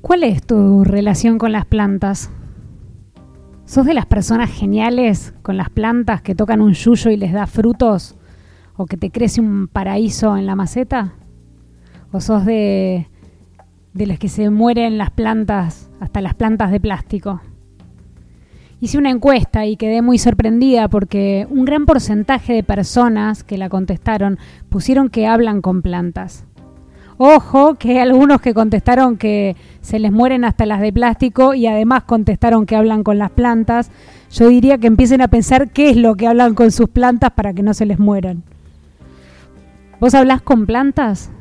[0.07, 2.29] ¿Cuál es tu relación con las plantas?
[3.65, 7.45] ¿Sos de las personas geniales con las plantas que tocan un yuyo y les da
[7.45, 8.15] frutos?
[8.77, 11.15] ¿O que te crece un paraíso en la maceta?
[12.13, 13.09] ¿O sos de,
[13.93, 17.41] de las que se mueren las plantas, hasta las plantas de plástico?
[18.79, 23.67] Hice una encuesta y quedé muy sorprendida porque un gran porcentaje de personas que la
[23.67, 24.39] contestaron
[24.69, 26.47] pusieron que hablan con plantas.
[27.19, 31.65] Ojo, que hay algunos que contestaron que se les mueren hasta las de plástico y
[31.65, 33.89] además contestaron que hablan con las plantas.
[34.31, 37.53] Yo diría que empiecen a pensar qué es lo que hablan con sus plantas para
[37.53, 38.43] que no se les mueran.
[39.99, 41.31] ¿Vos hablás con plantas?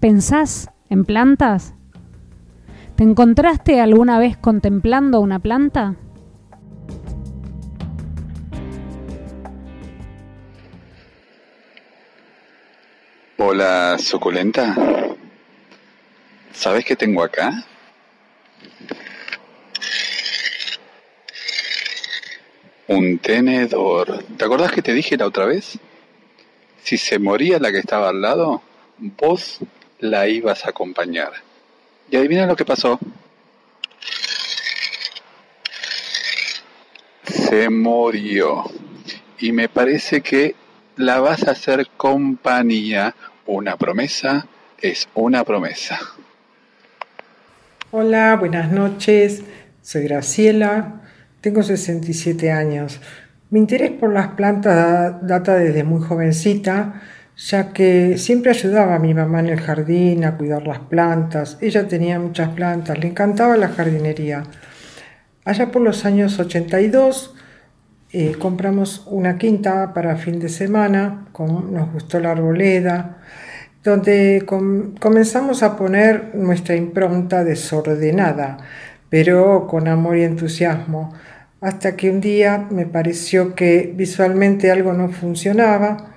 [0.00, 1.74] ¿Pensás en plantas?
[2.96, 5.94] ¿Te encontraste alguna vez contemplando una planta?
[13.40, 14.74] Hola, suculenta.
[16.52, 17.64] ¿Sabes qué tengo acá?
[22.88, 24.24] Un tenedor.
[24.36, 25.78] ¿Te acordás que te dije la otra vez?
[26.82, 28.60] Si se moría la que estaba al lado,
[28.98, 29.60] vos
[30.00, 31.30] la ibas a acompañar.
[32.10, 32.98] Y adivina lo que pasó.
[37.22, 38.64] Se murió.
[39.38, 40.56] Y me parece que
[40.98, 43.14] la vas a hacer compañía.
[43.50, 44.46] Una promesa
[44.78, 45.98] es una promesa.
[47.90, 49.42] Hola, buenas noches.
[49.80, 51.00] Soy Graciela.
[51.40, 53.00] Tengo 67 años.
[53.48, 57.00] Mi interés por las plantas data desde muy jovencita,
[57.38, 61.56] ya que siempre ayudaba a mi mamá en el jardín a cuidar las plantas.
[61.62, 64.42] Ella tenía muchas plantas, le encantaba la jardinería.
[65.46, 67.34] Allá por los años 82
[68.12, 73.18] eh, compramos una quinta para fin de semana, con, nos gustó la arboleda,
[73.84, 78.58] donde com comenzamos a poner nuestra impronta desordenada,
[79.10, 81.12] pero con amor y entusiasmo
[81.60, 86.14] hasta que un día me pareció que visualmente algo no funcionaba,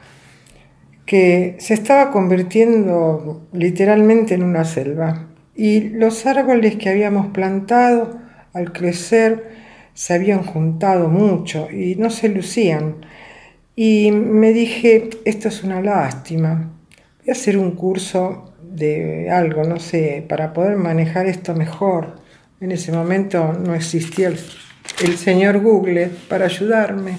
[1.06, 5.28] que se estaba convirtiendo literalmente en una selva.
[5.56, 8.20] Y los árboles que habíamos plantado
[8.54, 9.61] al crecer
[9.94, 13.06] se habían juntado mucho y no se lucían.
[13.76, 16.72] Y me dije, esto es una lástima,
[17.20, 22.16] voy a hacer un curso de algo, no sé, para poder manejar esto mejor.
[22.60, 24.38] En ese momento no existía el
[25.04, 27.18] el señor Google para ayudarme.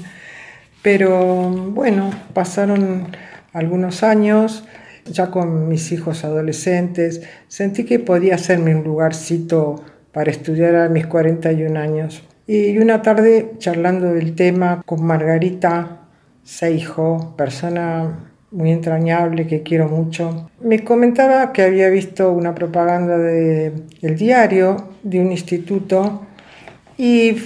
[0.83, 3.09] Pero bueno, pasaron
[3.53, 4.65] algunos años,
[5.05, 11.07] ya con mis hijos adolescentes, sentí que podía hacerme un lugarcito para estudiar a mis
[11.07, 12.23] 41 años.
[12.47, 16.01] Y una tarde, charlando del tema con Margarita
[16.43, 24.17] Seijo, persona muy entrañable que quiero mucho, me comentaba que había visto una propaganda del
[24.17, 26.27] diario de un instituto
[26.99, 27.37] y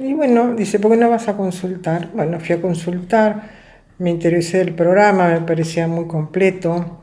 [0.00, 2.10] y bueno, dice, ¿por qué no vas a consultar?
[2.14, 3.50] Bueno, fui a consultar,
[3.98, 7.02] me interesé el programa, me parecía muy completo,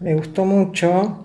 [0.00, 1.20] me gustó mucho,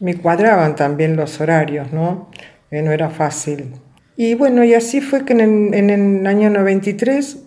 [0.00, 2.30] me cuadraban también los horarios, ¿no?
[2.70, 3.74] Que no era fácil.
[4.18, 7.38] Y bueno, y así fue que en el, año 93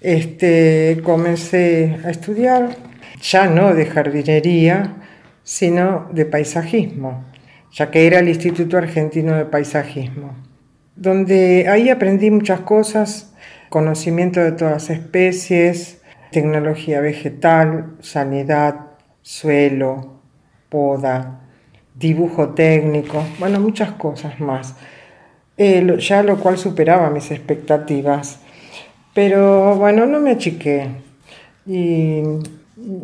[0.00, 2.74] este, comencé a estudiar,
[3.20, 4.96] ya no de jardinería,
[5.44, 7.24] sino de paisajismo,
[7.70, 10.46] ya que era el Instituto Argentino de Paisajismo
[10.96, 13.34] donde ahí aprendí muchas cosas,
[13.68, 16.00] conocimiento de todas las especies,
[16.32, 18.86] tecnología vegetal, sanidad,
[19.20, 20.20] suelo,
[20.70, 21.40] poda,
[21.94, 24.74] dibujo técnico, bueno, muchas cosas más,
[25.56, 28.40] eh, ya lo cual superaba mis expectativas.
[29.14, 30.88] Pero bueno, no me achiqué.
[31.66, 32.22] Y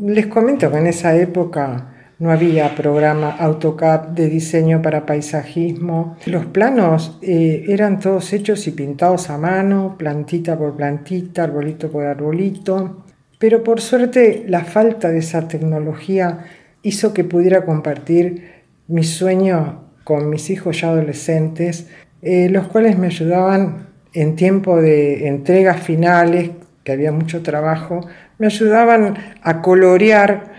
[0.02, 1.88] les comento que en esa época
[2.18, 6.16] no había programa AutoCAD de diseño para paisajismo.
[6.26, 12.06] Los planos eh, eran todos hechos y pintados a mano, plantita por plantita, arbolito por
[12.06, 13.04] arbolito.
[13.38, 16.44] Pero por suerte la falta de esa tecnología
[16.82, 21.88] hizo que pudiera compartir mi sueño con mis hijos ya adolescentes,
[22.22, 26.50] eh, los cuales me ayudaban en tiempo de entregas finales,
[26.84, 28.00] que había mucho trabajo,
[28.38, 30.52] me ayudaban a colorear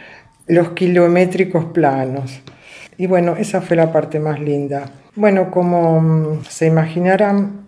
[0.47, 2.41] los kilométricos planos.
[2.97, 4.91] Y bueno, esa fue la parte más linda.
[5.16, 7.68] Bueno, como mm, se imaginarán,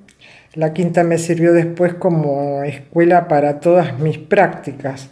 [0.53, 5.09] la quinta me sirvió después como escuela para todas mis prácticas,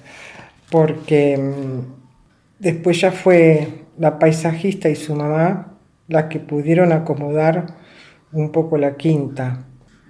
[0.69, 3.67] porque mm, después ya fue
[3.97, 5.77] la paisajista y su mamá
[6.07, 7.82] las que pudieron acomodar
[8.33, 9.65] un poco la quinta.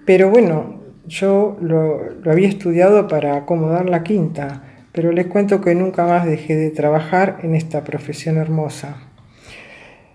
[0.05, 4.63] Pero bueno, yo lo, había estudiado para acomodar la quinta
[4.93, 8.95] pero les cuento que nunca más dejé de trabajar en esta profesión hermosa.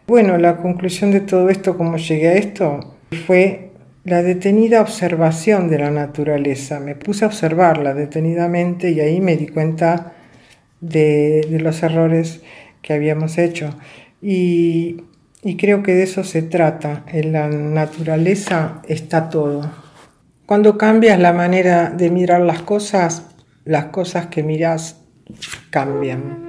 [0.06, 2.94] Bueno, la conclusión de todo esto, cómo llegué a esto,
[3.26, 3.72] fue
[4.04, 6.78] la detenida observación de la naturaleza.
[6.78, 10.12] Me puse a observarla detenidamente y ahí me di cuenta
[10.80, 12.40] de, los errores
[12.80, 13.74] que habíamos hecho.
[14.22, 15.02] Y,
[15.42, 17.04] y creo que de eso se trata.
[17.08, 19.70] En la naturaleza está todo.
[20.46, 23.26] Cuando cambias la manera de mirar las cosas,
[23.64, 24.96] las cosas que miras
[25.70, 26.48] cambian.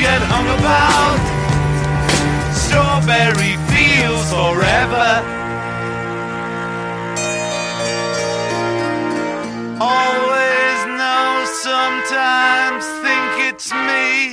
[0.00, 1.20] get hung about.
[2.56, 5.08] Strawberry fields forever.
[9.76, 11.28] Always know,
[11.68, 14.32] sometimes think it's me.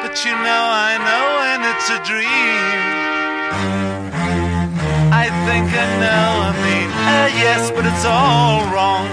[0.00, 2.80] But you know, I know when it's a dream.
[5.12, 9.08] I think I know, I mean, uh, yes, but it's all wrong.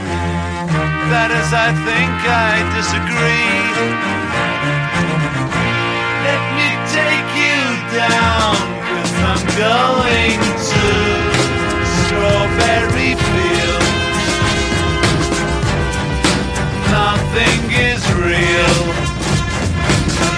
[1.11, 4.50] That is, I think I disagree.
[7.93, 8.55] down,
[8.87, 10.85] cause I'm going to
[12.07, 13.83] Strawberry Field.
[16.87, 18.77] Nothing is real,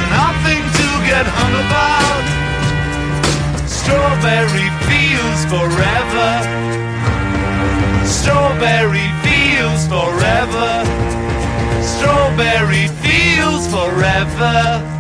[0.10, 2.26] nothing to get hung about.
[3.70, 6.30] Strawberry Fields forever.
[8.04, 10.72] Strawberry Fields forever.
[11.84, 14.93] Strawberry Fields forever.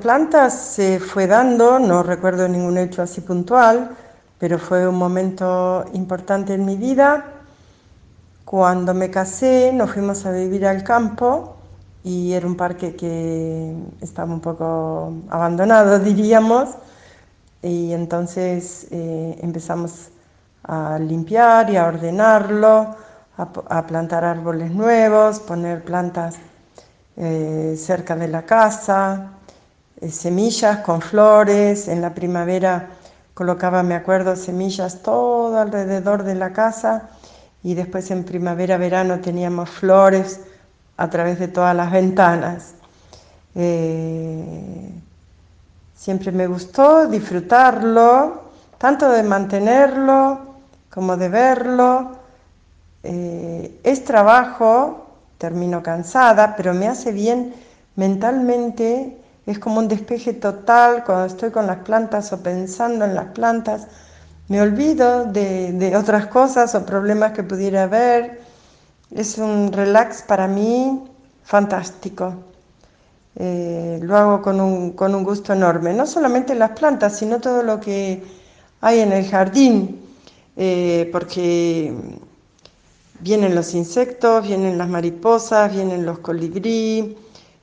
[0.00, 3.90] Plantas se fue dando, no recuerdo ningún hecho así puntual,
[4.38, 7.24] pero fue un momento importante en mi vida.
[8.44, 11.56] Cuando me casé nos fuimos a vivir al campo
[12.04, 16.70] y era un parque que estaba un poco abandonado, diríamos,
[17.62, 20.10] y entonces eh, empezamos
[20.64, 22.96] a limpiar y a ordenarlo,
[23.36, 26.36] a, plantar árboles nuevos, poner plantas
[27.16, 29.32] eh, cerca de la casa,
[30.00, 32.88] eh, semillas con flores, en la primavera
[33.34, 37.10] colocaba, me acuerdo, semillas todo alrededor de la casa
[37.62, 40.40] y después en primavera, verano teníamos flores
[40.96, 42.74] a través de todas las ventanas.
[43.54, 44.90] Eh,
[45.94, 48.42] siempre me gustó disfrutarlo,
[48.78, 50.40] tanto de mantenerlo
[50.90, 52.22] como de verlo.
[53.02, 55.01] Es trabajo,
[55.42, 57.52] termino cansada, pero me hace bien
[57.96, 59.16] mentalmente
[59.46, 63.88] es como un despeje total cuando estoy con las plantas o pensando en las plantas.
[64.48, 68.40] me olvido de, otras cosas o problemas que pudiera haber.
[69.10, 71.02] Es un relax para mí
[71.42, 72.34] fantástico.
[73.36, 77.62] Eh, lo hago con un, con un, gusto enorme, no solamente las plantas, sino todo
[77.62, 78.22] lo que
[78.82, 80.02] hay en el jardín,
[80.56, 81.94] eh, porque
[83.22, 87.16] vienen los insectos, vienen las mariposas, vienen los colibrí,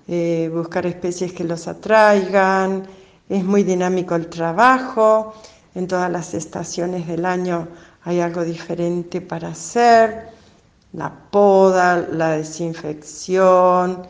[0.07, 2.87] eh, buscar especies que los atraigan,
[3.27, 5.33] es muy dinámico el trabajo,
[5.75, 7.67] en todas las estaciones del año
[8.03, 10.29] hay algo diferente para hacer,
[10.93, 14.03] la poda, la desinfección,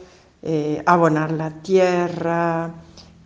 [0.44, 2.72] eh, abonar la tierra,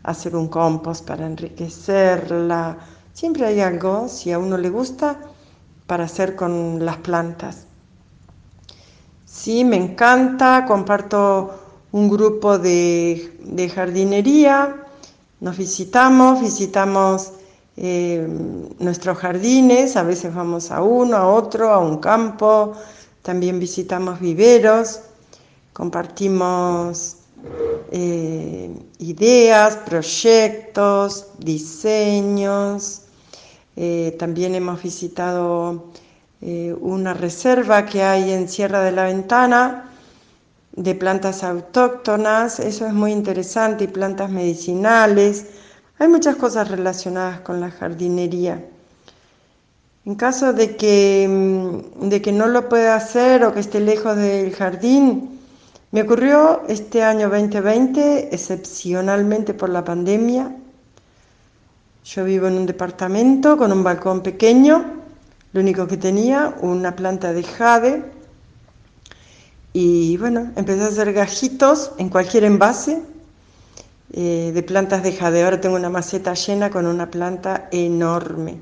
[0.04, 2.78] hacer un compost para enriquecerla.
[3.12, 5.20] Siempre hay algo, si a uno le gusta,
[5.86, 7.68] para hacer con las plantas.
[9.34, 11.56] Sí, me encanta, comparto
[11.92, 14.86] un grupo de, de jardinería,
[15.40, 17.32] nos visitamos, visitamos
[17.76, 18.28] eh,
[18.78, 22.74] nuestros jardines, a veces vamos a uno, a otro, a un campo,
[23.24, 25.00] también visitamos viveros,
[25.74, 27.16] compartimos
[27.92, 33.02] eh, ideas, proyectos, diseños.
[33.76, 35.86] Eh, también hemos visitado
[36.82, 39.90] una reserva que hay en Sierra de la Ventana
[40.76, 45.46] de plantas autóctonas, eso es muy interesante, y plantas medicinales
[46.00, 48.66] hay muchas cosas relacionadas con la jardinería.
[50.06, 54.18] En caso de que, mm, de que no lo pueda hacer o que esté lejos
[54.18, 55.40] del jardín,
[55.92, 60.54] me ocurrió este año 2020, excepcionalmente por la pandemia.
[62.04, 65.03] Yo vivo en un departamento con un balcón pequeño,
[65.54, 68.04] lo único que tenía, una planta de jade.
[69.72, 73.02] Y bueno, empecé a hacer gajitos en cualquier envase
[74.12, 75.44] eh, de plantas de jade.
[75.44, 78.58] Ahora tengo una maceta llena con una planta enorme.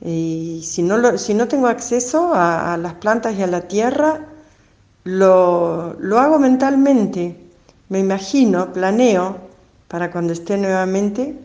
[0.00, 4.26] Y si no, si no tengo acceso a, las plantas y a la tierra,
[5.04, 7.36] lo, lo hago mentalmente.
[7.88, 9.36] Me imagino, planeo
[9.88, 11.36] para cuando esté nuevamente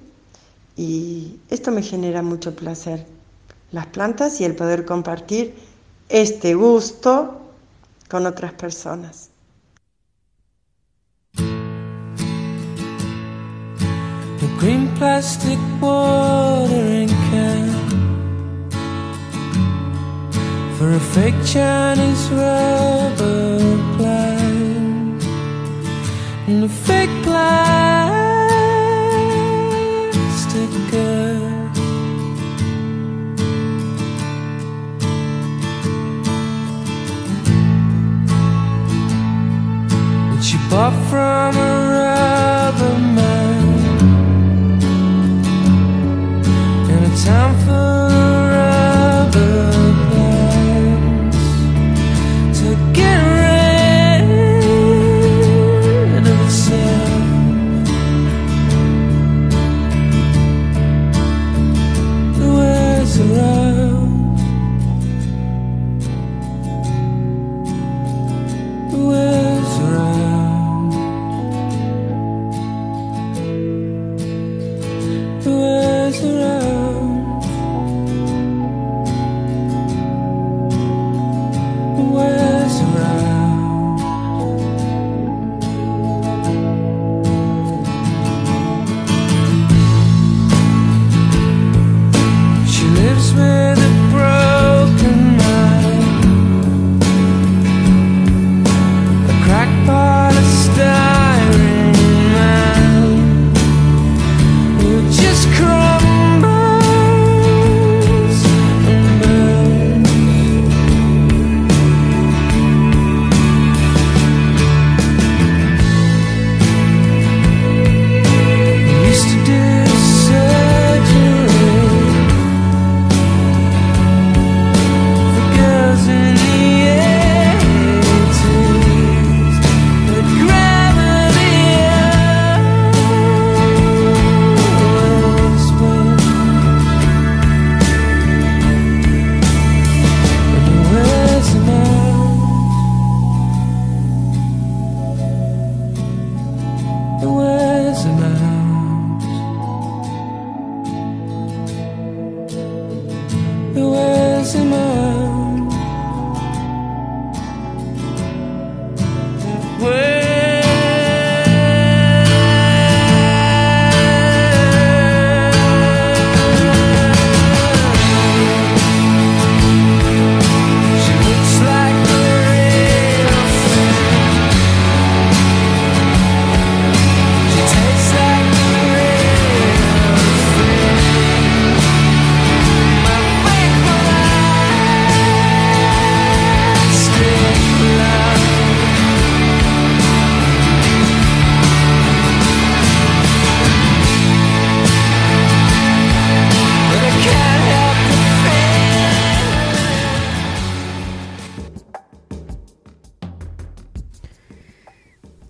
[0.76, 3.17] y esto me genera mucho placer.
[3.72, 5.56] Las plantas y el poder compartir
[6.10, 7.42] este gusto
[8.10, 9.30] con otras personas.
[14.60, 17.70] green plastic watering can
[20.78, 23.60] for a fake Chinese rubber
[23.98, 25.24] plant
[26.48, 27.52] and a fake plastic
[30.92, 31.27] girl.
[40.70, 43.68] And she bought from a rubber man.
[47.24, 47.97] time for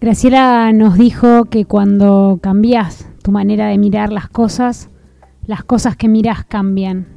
[0.08, 4.89] Graciela nos dijo que cuando cambias tu manera de mirar las cosas,
[5.45, 7.08] las cosas que miras cambian.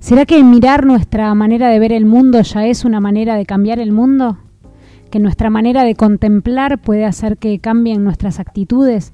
[0.00, 3.78] ¿Será que mirar nuestra manera de ver el mundo ya es una manera de cambiar
[3.78, 4.38] el mundo?
[5.08, 9.12] ¿Que nuestra manera de contemplar puede hacer que cambien nuestras actitudes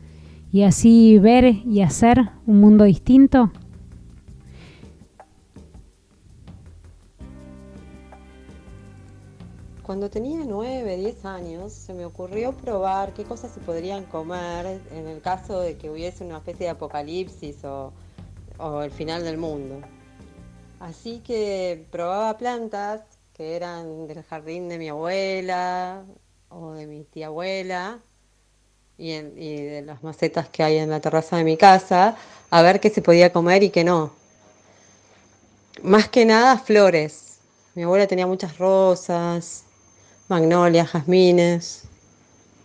[0.50, 3.52] y así ver y hacer un mundo distinto?
[9.88, 15.08] Cuando tenía 9, 10 años, se me ocurrió probar qué cosas se podrían comer en
[15.08, 17.94] el caso de que hubiese una especie de apocalipsis o,
[18.58, 19.80] o el final del mundo.
[20.78, 23.00] Así que probaba plantas
[23.32, 26.04] que eran del jardín de mi abuela
[26.50, 27.98] o de mi tía abuela
[28.98, 32.14] y, de las macetas que hay en la terraza de mi casa,
[32.50, 34.12] a ver qué se podía comer y qué no.
[35.82, 37.38] Más que nada flores.
[37.74, 39.64] Mi abuela tenía muchas rosas,
[40.28, 41.84] magnolias, jazmines.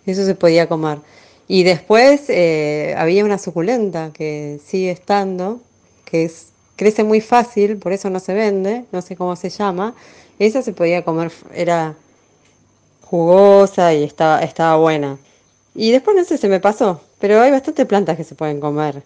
[0.05, 0.99] Eso se podía comer.
[1.47, 5.61] Y después eh, había una suculenta que sigue estando,
[6.05, 9.95] que es crece muy fácil, por eso no se vende, no sé cómo se llama.
[10.39, 11.95] Esa se podía comer, era
[13.01, 15.18] jugosa y estaba, estaba buena.
[15.76, 19.03] Y después no sé, se me pasó, pero hay bastantes plantas que se pueden comer.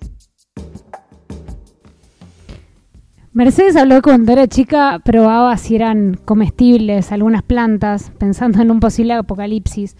[3.38, 9.14] Mercedes habló cuando era chica probaba si eran comestibles algunas plantas, pensando en un posible
[9.14, 9.96] apocalipsis.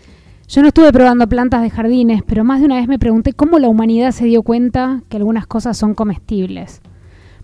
[0.48, 3.60] Yo no estuve probando plantas de jardines, pero más de una vez me pregunté cómo
[3.60, 6.82] la humanidad se dio cuenta que algunas cosas son comestibles.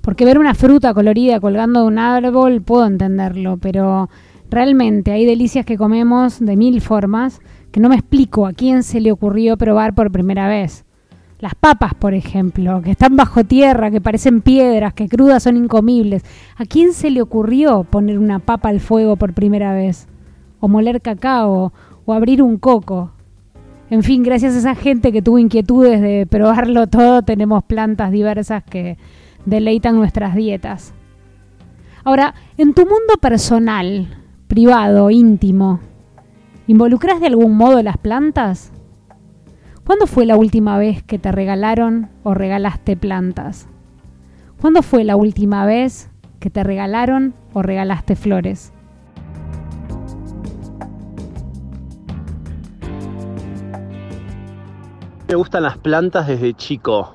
[0.02, 4.10] Porque ver una fruta colorida colgando de un árbol puedo entenderlo, pero
[4.50, 7.40] realmente hay delicias que comemos de mil formas
[7.72, 10.86] que no me explico a quién se le ocurrió probar por primera vez.
[11.44, 16.24] Las papas, por ejemplo, que están bajo tierra, que parecen piedras, que crudas son incomibles.
[16.56, 20.08] ¿A quién se le ocurrió poner una papa al fuego por primera vez?
[20.62, 21.74] O moler cacao,
[22.06, 23.12] o abrir un coco.
[23.90, 28.64] En fin, gracias a esa gente que tuvo inquietudes de probarlo todo, tenemos plantas diversas
[28.64, 28.98] que
[29.46, 30.94] deleitan nuestras dietas.
[32.06, 34.08] Ahora, en tu mundo personal,
[34.48, 35.82] privado, íntimo,
[36.68, 38.73] ¿involucras de algún modo las plantas?
[39.86, 43.68] ¿Cuándo fue la última vez que te regalaron o regalaste plantas?
[44.62, 46.10] ¿Cuándo fue la última vez
[46.40, 48.74] que te regalaron o regalaste flores?
[55.28, 57.14] Me gustan las plantas desde chico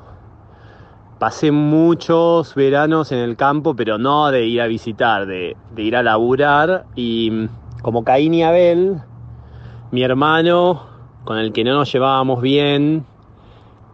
[1.19, 6.03] pasé muchos veranos en el campo, pero no de ir a visitar, de, ir a
[6.03, 6.87] laburar.
[6.95, 7.49] Y mm,
[7.83, 9.01] como Caín y Abel,
[9.91, 13.05] mi hermano, con el que no nos llevábamos bien,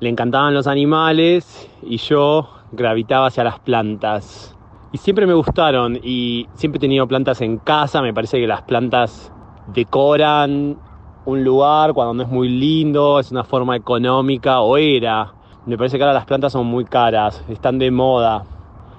[0.01, 4.57] le encantaban los animales y yo gravitaba hacia las plantas.
[4.93, 8.63] Y siempre me gustaron y siempre he tenido plantas en casa, me parece que las
[8.63, 9.33] plantas
[9.75, 10.77] decoran
[11.25, 15.33] un lugar cuando no es muy lindo, es una forma económica o era
[15.67, 18.45] me parece que ahora las plantas son muy caras, están de moda.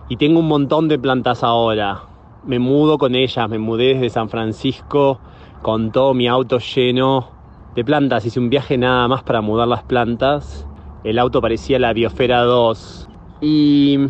[0.10, 2.02] Y tengo un montón de plantas ahora.
[2.44, 5.20] Me mudo con ellas, me mudé desde San Francisco
[5.62, 7.35] con todo mi auto lleno
[7.76, 8.26] de plantas.
[8.26, 10.66] Hice un viaje nada más para mudar las plantas.
[11.04, 13.10] El auto parecía la Biosfera 2.
[13.42, 14.08] Y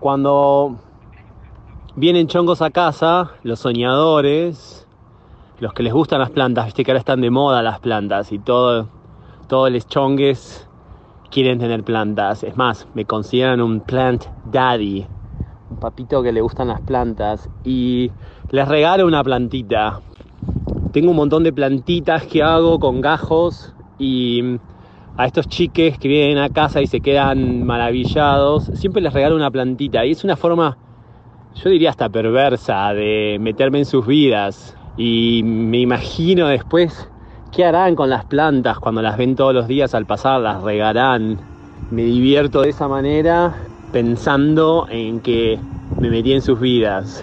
[0.00, 0.78] cuando
[1.96, 4.86] vienen chongos a casa, los soñadores,
[5.58, 8.38] los que les gustan las plantas, viste que ahora están de moda las plantas y
[8.38, 8.88] todo,
[9.48, 10.68] todos los chongues
[11.30, 12.44] quieren tener plantas.
[12.44, 15.06] Es más, me consideran un plant daddy,
[15.70, 17.48] un papito que le gustan las plantas.
[17.64, 18.12] Y
[18.50, 20.00] les regalo una plantita.
[20.92, 24.58] Tengo un montón de plantitas que hago con gajos y
[25.16, 29.50] a estos chiques que vienen a casa y se quedan maravillados, siempre les regalo una
[29.50, 30.04] plantita.
[30.04, 30.76] Y es una forma,
[31.54, 34.76] yo diría hasta perversa, de meterme en sus vidas.
[34.96, 37.08] Y me imagino después
[37.52, 40.40] ¿Qué harán con las plantas cuando las ven todos los días al pasar?
[40.40, 41.38] Las regarán.
[41.90, 43.54] Me divierto de esa manera
[43.92, 45.60] pensando en que
[46.00, 47.22] me metí en sus vidas.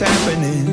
[0.00, 0.64] Happening.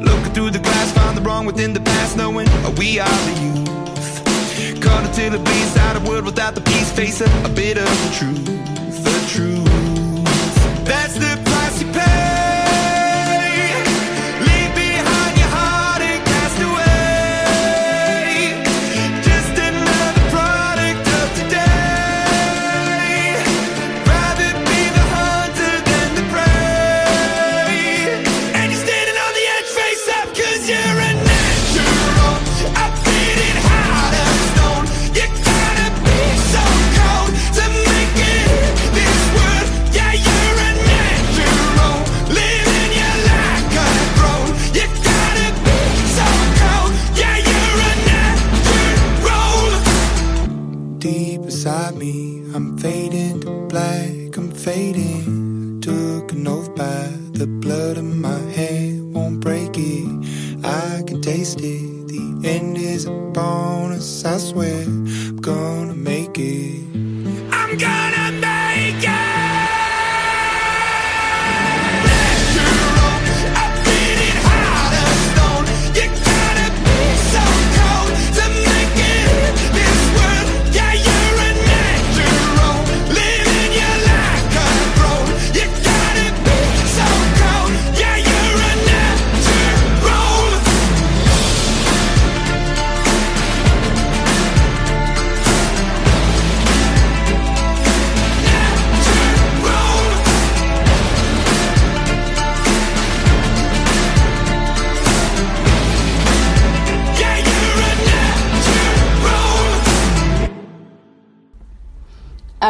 [0.00, 2.46] Looking through the glass, find the wrong within the past, knowing
[2.76, 4.80] we are the youth.
[4.82, 7.84] Caught until it bleeds out a world without the peace, face a, a bit of
[7.84, 8.44] the truth,
[9.04, 9.64] the truth.
[10.84, 11.49] That's the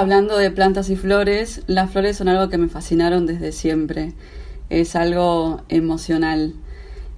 [0.00, 4.14] Hablando de plantas y flores, las flores son algo que me fascinaron desde siempre.
[4.70, 6.54] Es algo emocional.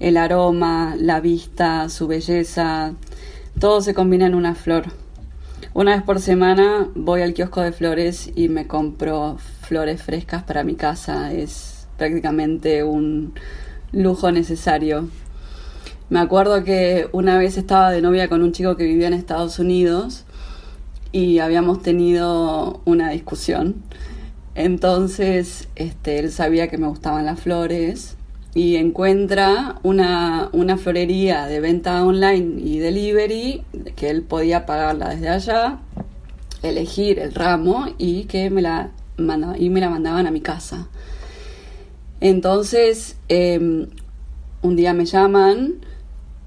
[0.01, 2.95] El aroma, la vista, su belleza,
[3.61, 4.87] todo se combina en una flor.
[5.75, 10.65] Una vez por semana voy al kiosco de flores y me compro flores frescas para
[10.65, 11.33] mi casa.
[11.33, 13.33] Es prácticamente un
[13.93, 15.09] lujo necesario.
[16.11, 19.61] Me acuerdo que una vez estaba de novia con un chico que vivía en Estados
[19.61, 20.25] Unidos
[21.13, 23.83] y habíamos tenido una discusión.
[24.55, 28.17] Entonces, este, él sabía que me gustaban las flores
[28.55, 33.63] y encuentra una, una florería de venta online y delivery
[33.97, 35.79] que él podía pagarla desde allá,
[36.63, 38.91] elegir el ramo y que me la,
[39.59, 40.89] y me la mandaban a mi casa.
[42.21, 43.89] Entonces, em,
[44.61, 45.77] un día me llaman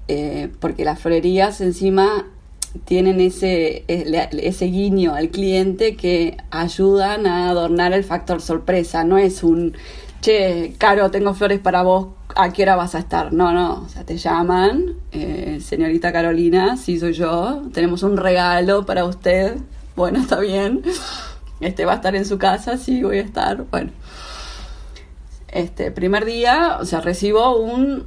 [0.08, 2.26] eh, porque las florerías encima
[2.84, 9.04] tienen ese, eh, ese guiño al cliente que ayudan a adornar el factor sorpresa.
[9.04, 9.74] No es un,
[10.20, 13.32] che, Caro, tengo flores para vos, ¿a qué hora vas a estar?
[13.32, 18.86] No, no, o sea, te llaman, eh, señorita Carolina, sí soy yo, tenemos un regalo
[18.86, 19.56] para usted.
[19.96, 20.82] Bueno, está bien.
[21.60, 23.64] Este va a estar en su casa, sí, voy a estar.
[23.70, 23.90] Bueno.
[25.48, 28.04] Este primer día, o sea, recibo un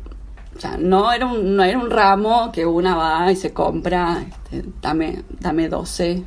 [0.80, 5.24] no era un, no era un ramo que una va y se compra, este, dame,
[5.39, 6.24] dame 12,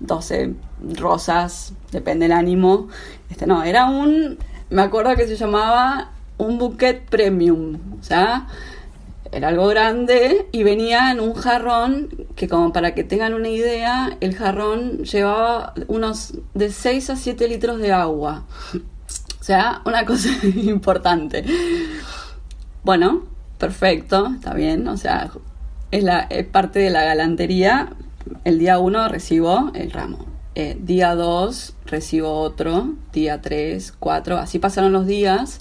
[0.00, 0.54] 12
[0.94, 2.88] rosas, depende del ánimo.
[3.30, 4.38] Este, no, era un,
[4.70, 8.46] me acuerdo que se llamaba un bouquet premium, o sea,
[9.32, 14.16] era algo grande y venía en un jarrón que como para que tengan una idea,
[14.20, 18.44] el jarrón llevaba unos de 6 a 7 litros de agua.
[19.40, 21.44] O sea, una cosa importante.
[22.84, 23.24] Bueno,
[23.62, 25.30] perfecto, está bien, o sea,
[25.92, 27.90] es, la, es parte de la galantería.
[28.42, 30.26] El día 1 recibo el ramo.
[30.56, 32.94] Eh, día 2 recibo otro.
[33.12, 35.60] Día 3, 4, así pasaron los días.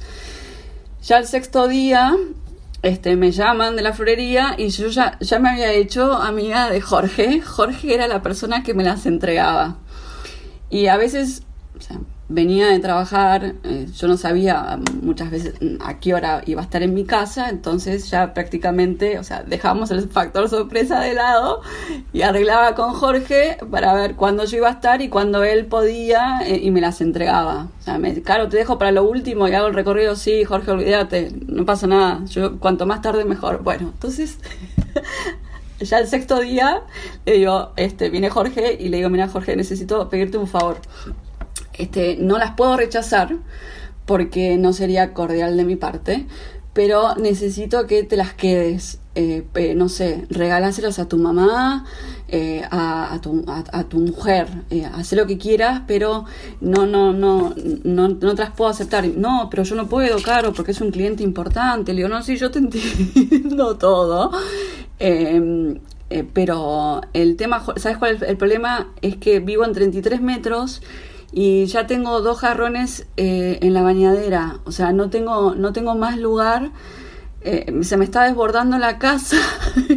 [1.04, 2.16] Ya el sexto día
[2.82, 6.82] este, me llaman de la florería y yo ya, ya me había hecho amiga de
[6.82, 7.39] Jorge.
[7.41, 9.78] Jorge era la persona que me las entregaba.
[10.72, 11.43] Y a veces,
[11.78, 11.99] o sea,
[12.32, 16.82] venía de trabajar, eh, yo no sabía muchas veces a qué hora iba a estar
[16.82, 21.62] en mi casa, entonces ya prácticamente, o sea, dejamos el factor sorpresa de lado
[22.14, 26.40] y arreglaba con Jorge para ver cuándo yo iba a estar y cuándo él podía
[26.46, 27.68] eh, y me las entregaba.
[27.82, 30.72] O sea, me, claro, te dejo para lo último y hago el recorrido, sí, Jorge,
[30.72, 33.62] olvídate, no pasa nada, yo cuanto más tarde mejor.
[33.64, 34.40] Bueno, entonces...
[35.80, 36.84] ya el sexto día
[37.26, 40.78] le digo, este, viene Jorge y le digo, mira Jorge, necesito pedirte un favor
[41.82, 43.36] este, no las puedo rechazar
[44.06, 46.26] porque no sería cordial de mi parte,
[46.74, 49.00] pero necesito que te las quedes.
[49.14, 49.44] Eh,
[49.76, 51.86] no sé, regálaselos a tu mamá,
[52.30, 56.24] eh, a, tu, a, tu mujer, eh, haz lo que quieras, pero
[56.62, 57.54] no, no, no,
[57.84, 59.06] no, no te las puedo aceptar.
[59.06, 61.92] No, pero yo no puedo, Caro, porque es un cliente importante.
[61.92, 64.32] Le digo, no, sí, yo te entiendo todo.
[65.00, 65.78] Eh,
[66.12, 68.92] eh, pero el tema, ¿sabes cuál es el problema?
[69.02, 70.82] Es que vivo en 33 metros
[71.32, 74.60] y ya tengo dos jarrones eh, en la bañadera.
[74.66, 76.72] O sea, no tengo, no tengo más lugar.
[77.42, 79.38] Eh, se me está desbordando la casa.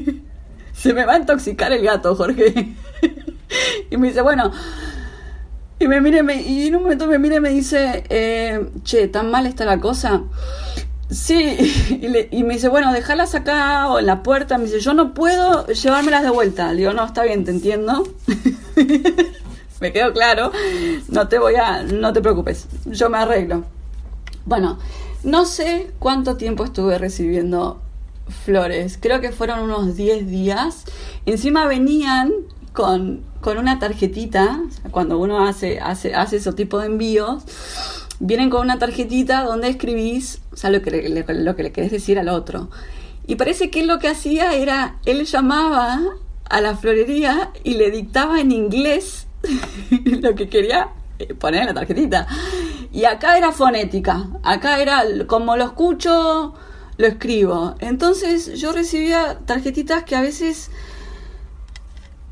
[0.72, 2.74] se me va a intoxicar el gato, Jorge.
[3.91, 4.53] y me dice, bueno.
[5.78, 9.09] Y me mire, me, y en un momento me mira y me dice, eh, che,
[9.09, 10.22] ¿tan mal está la cosa?
[11.11, 11.57] Sí,
[12.01, 14.57] y, le- y me dice, bueno, déjalas acá o en la puerta.
[14.57, 16.72] Me dice, yo no puedo llevármelas de vuelta.
[16.72, 18.05] Le digo, no, está bien, te entiendo.
[19.80, 20.52] Me quedó claro.
[21.08, 23.64] No te voy a, no te preocupes, yo me arreglo.
[24.46, 24.78] Bueno,
[25.22, 27.80] no sé cuánto tiempo estuve recibiendo
[28.44, 28.98] flores.
[29.00, 30.84] Creo que fueron unos 10 días.
[31.26, 32.32] Encima venían
[32.72, 34.60] con, con una tarjetita,
[34.90, 37.44] cuando uno hace, hace, hace ese tipo de envíos,
[38.20, 41.90] vienen con una tarjetita donde escribís, o sea, lo que le, lo que le querés
[41.90, 42.70] decir al otro.
[43.26, 46.00] Y parece que lo que hacía era, él llamaba
[46.50, 49.26] a la florería y le dictaba en inglés
[50.22, 50.88] lo que quería
[51.18, 52.26] eh, poner en la tarjetita.
[52.92, 56.55] Y acá era fonética, acá era como lo escucho,
[56.97, 57.74] lo escribo.
[57.80, 60.70] Entonces yo recibía tarjetitas que a veces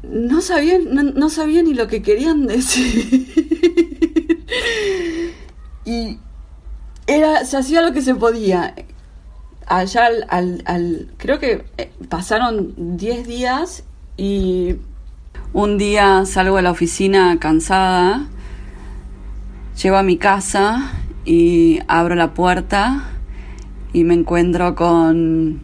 [0.02, 3.28] no sabía, no, no sabía ni lo que querían decir.
[5.84, 6.18] y
[7.06, 8.74] era, se hacía lo que se podía.
[9.66, 13.84] Allá al, al- al- creo que eh, pasaron 10 días
[14.16, 14.76] y
[15.52, 18.26] un día salgo de la oficina cansada,
[19.80, 20.92] llego a mi casa
[21.24, 23.04] y abro la puerta
[23.92, 25.60] y me encuentro con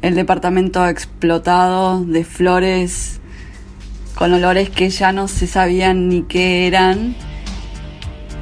[0.00, 3.20] el departamento explotado de flores
[4.18, 7.14] con olores que ya no se sabían ni qué eran.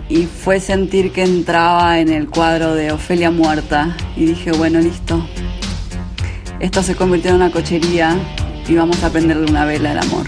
[0.08, 3.94] Y fue sentir que entraba en el cuadro de Ofelia muerta.
[4.16, 5.28] Y dije, bueno, listo.
[6.60, 8.16] Esto se convirtió en una cochería
[8.68, 10.26] y vamos a prenderle una vela al amor.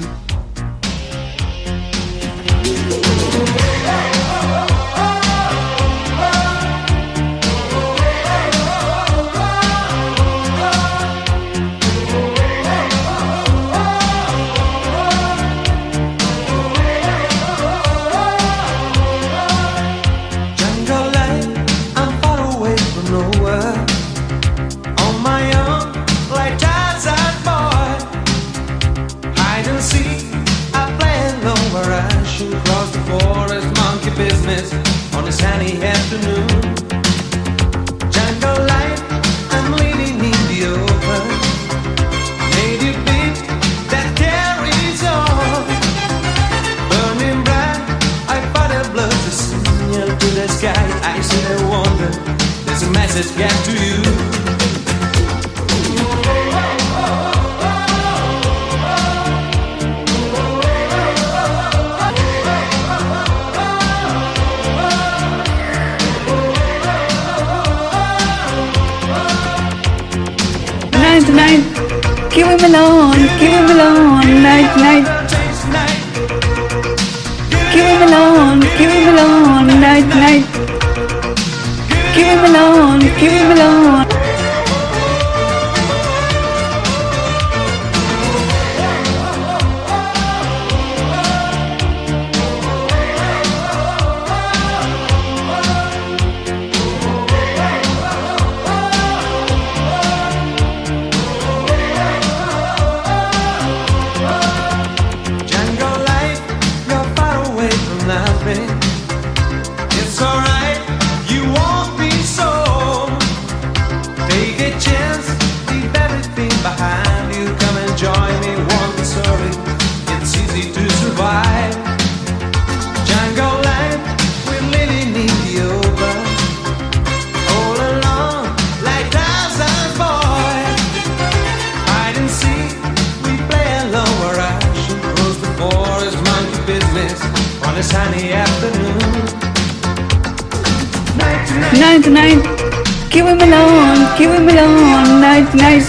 [142.09, 145.85] To night, Night, night, keep him alone, keep him alone, night, night.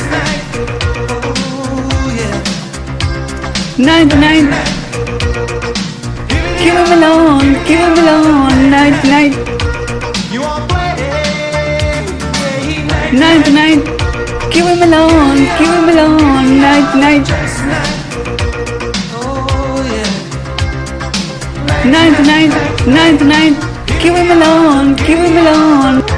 [3.77, 4.49] Night, night.
[6.59, 9.49] Keep him alone, keep him alone, night, night
[13.13, 13.83] night night.
[14.51, 17.27] Keep him alone, keep him alone, night night.
[21.85, 22.51] Night night,
[22.87, 23.69] night night.
[23.99, 26.08] Keep him alone, keep him alone.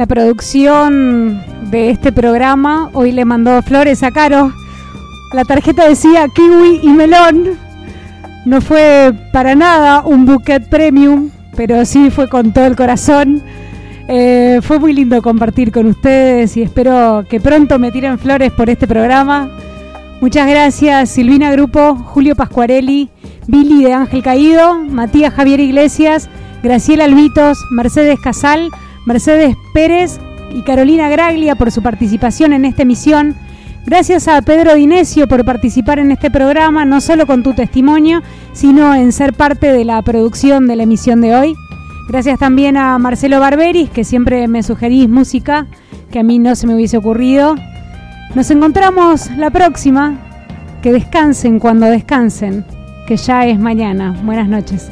[0.00, 4.50] La producción de este programa hoy le mandó flores a Caro.
[5.34, 7.58] La tarjeta decía kiwi y melón.
[8.46, 13.42] No fue para nada un buquet premium, pero sí fue con todo el corazón.
[14.08, 18.70] Eh, fue muy lindo compartir con ustedes y espero que pronto me tiren flores por
[18.70, 19.50] este programa.
[20.22, 23.10] Muchas gracias Silvina Grupo, Julio Pascuarelli,
[23.48, 26.30] Billy de Ángel Caído, Matías Javier Iglesias,
[26.62, 28.70] Graciela Alvitos, Mercedes Casal,
[29.06, 30.18] Mercedes Pérez
[30.54, 33.36] y Carolina Graglia por su participación en esta emisión.
[33.86, 38.22] Gracias a Pedro Dinesio por participar en este programa, no solo con tu testimonio,
[38.52, 41.54] sino en ser parte de la producción de la emisión de hoy.
[42.08, 45.66] Gracias también a Marcelo Barberis, que siempre me sugerís música
[46.10, 47.54] que a mí no se me hubiese ocurrido.
[48.34, 50.18] Nos encontramos la próxima.
[50.82, 52.64] Que descansen cuando descansen,
[53.06, 54.18] que ya es mañana.
[54.24, 54.90] Buenas noches.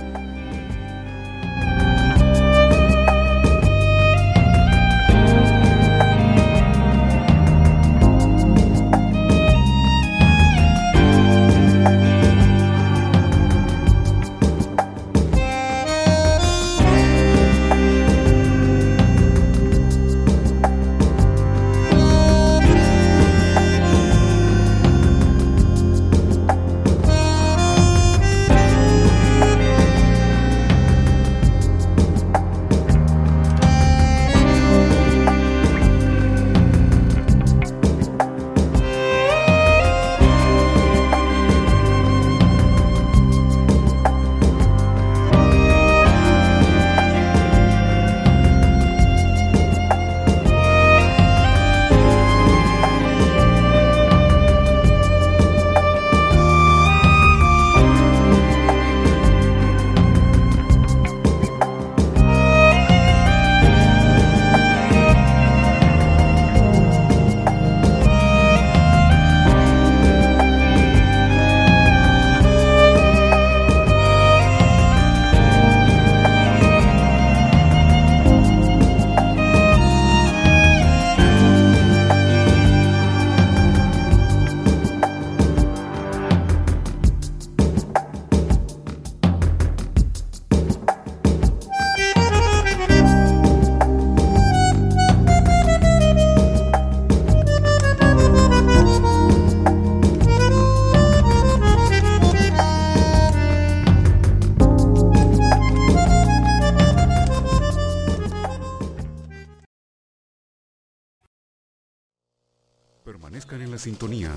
[113.78, 114.32] Sintonía.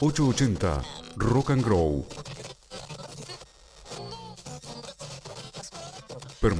[0.00, 0.82] 880
[1.16, 2.04] Rock and Grow.
[6.40, 6.58] Permanezcan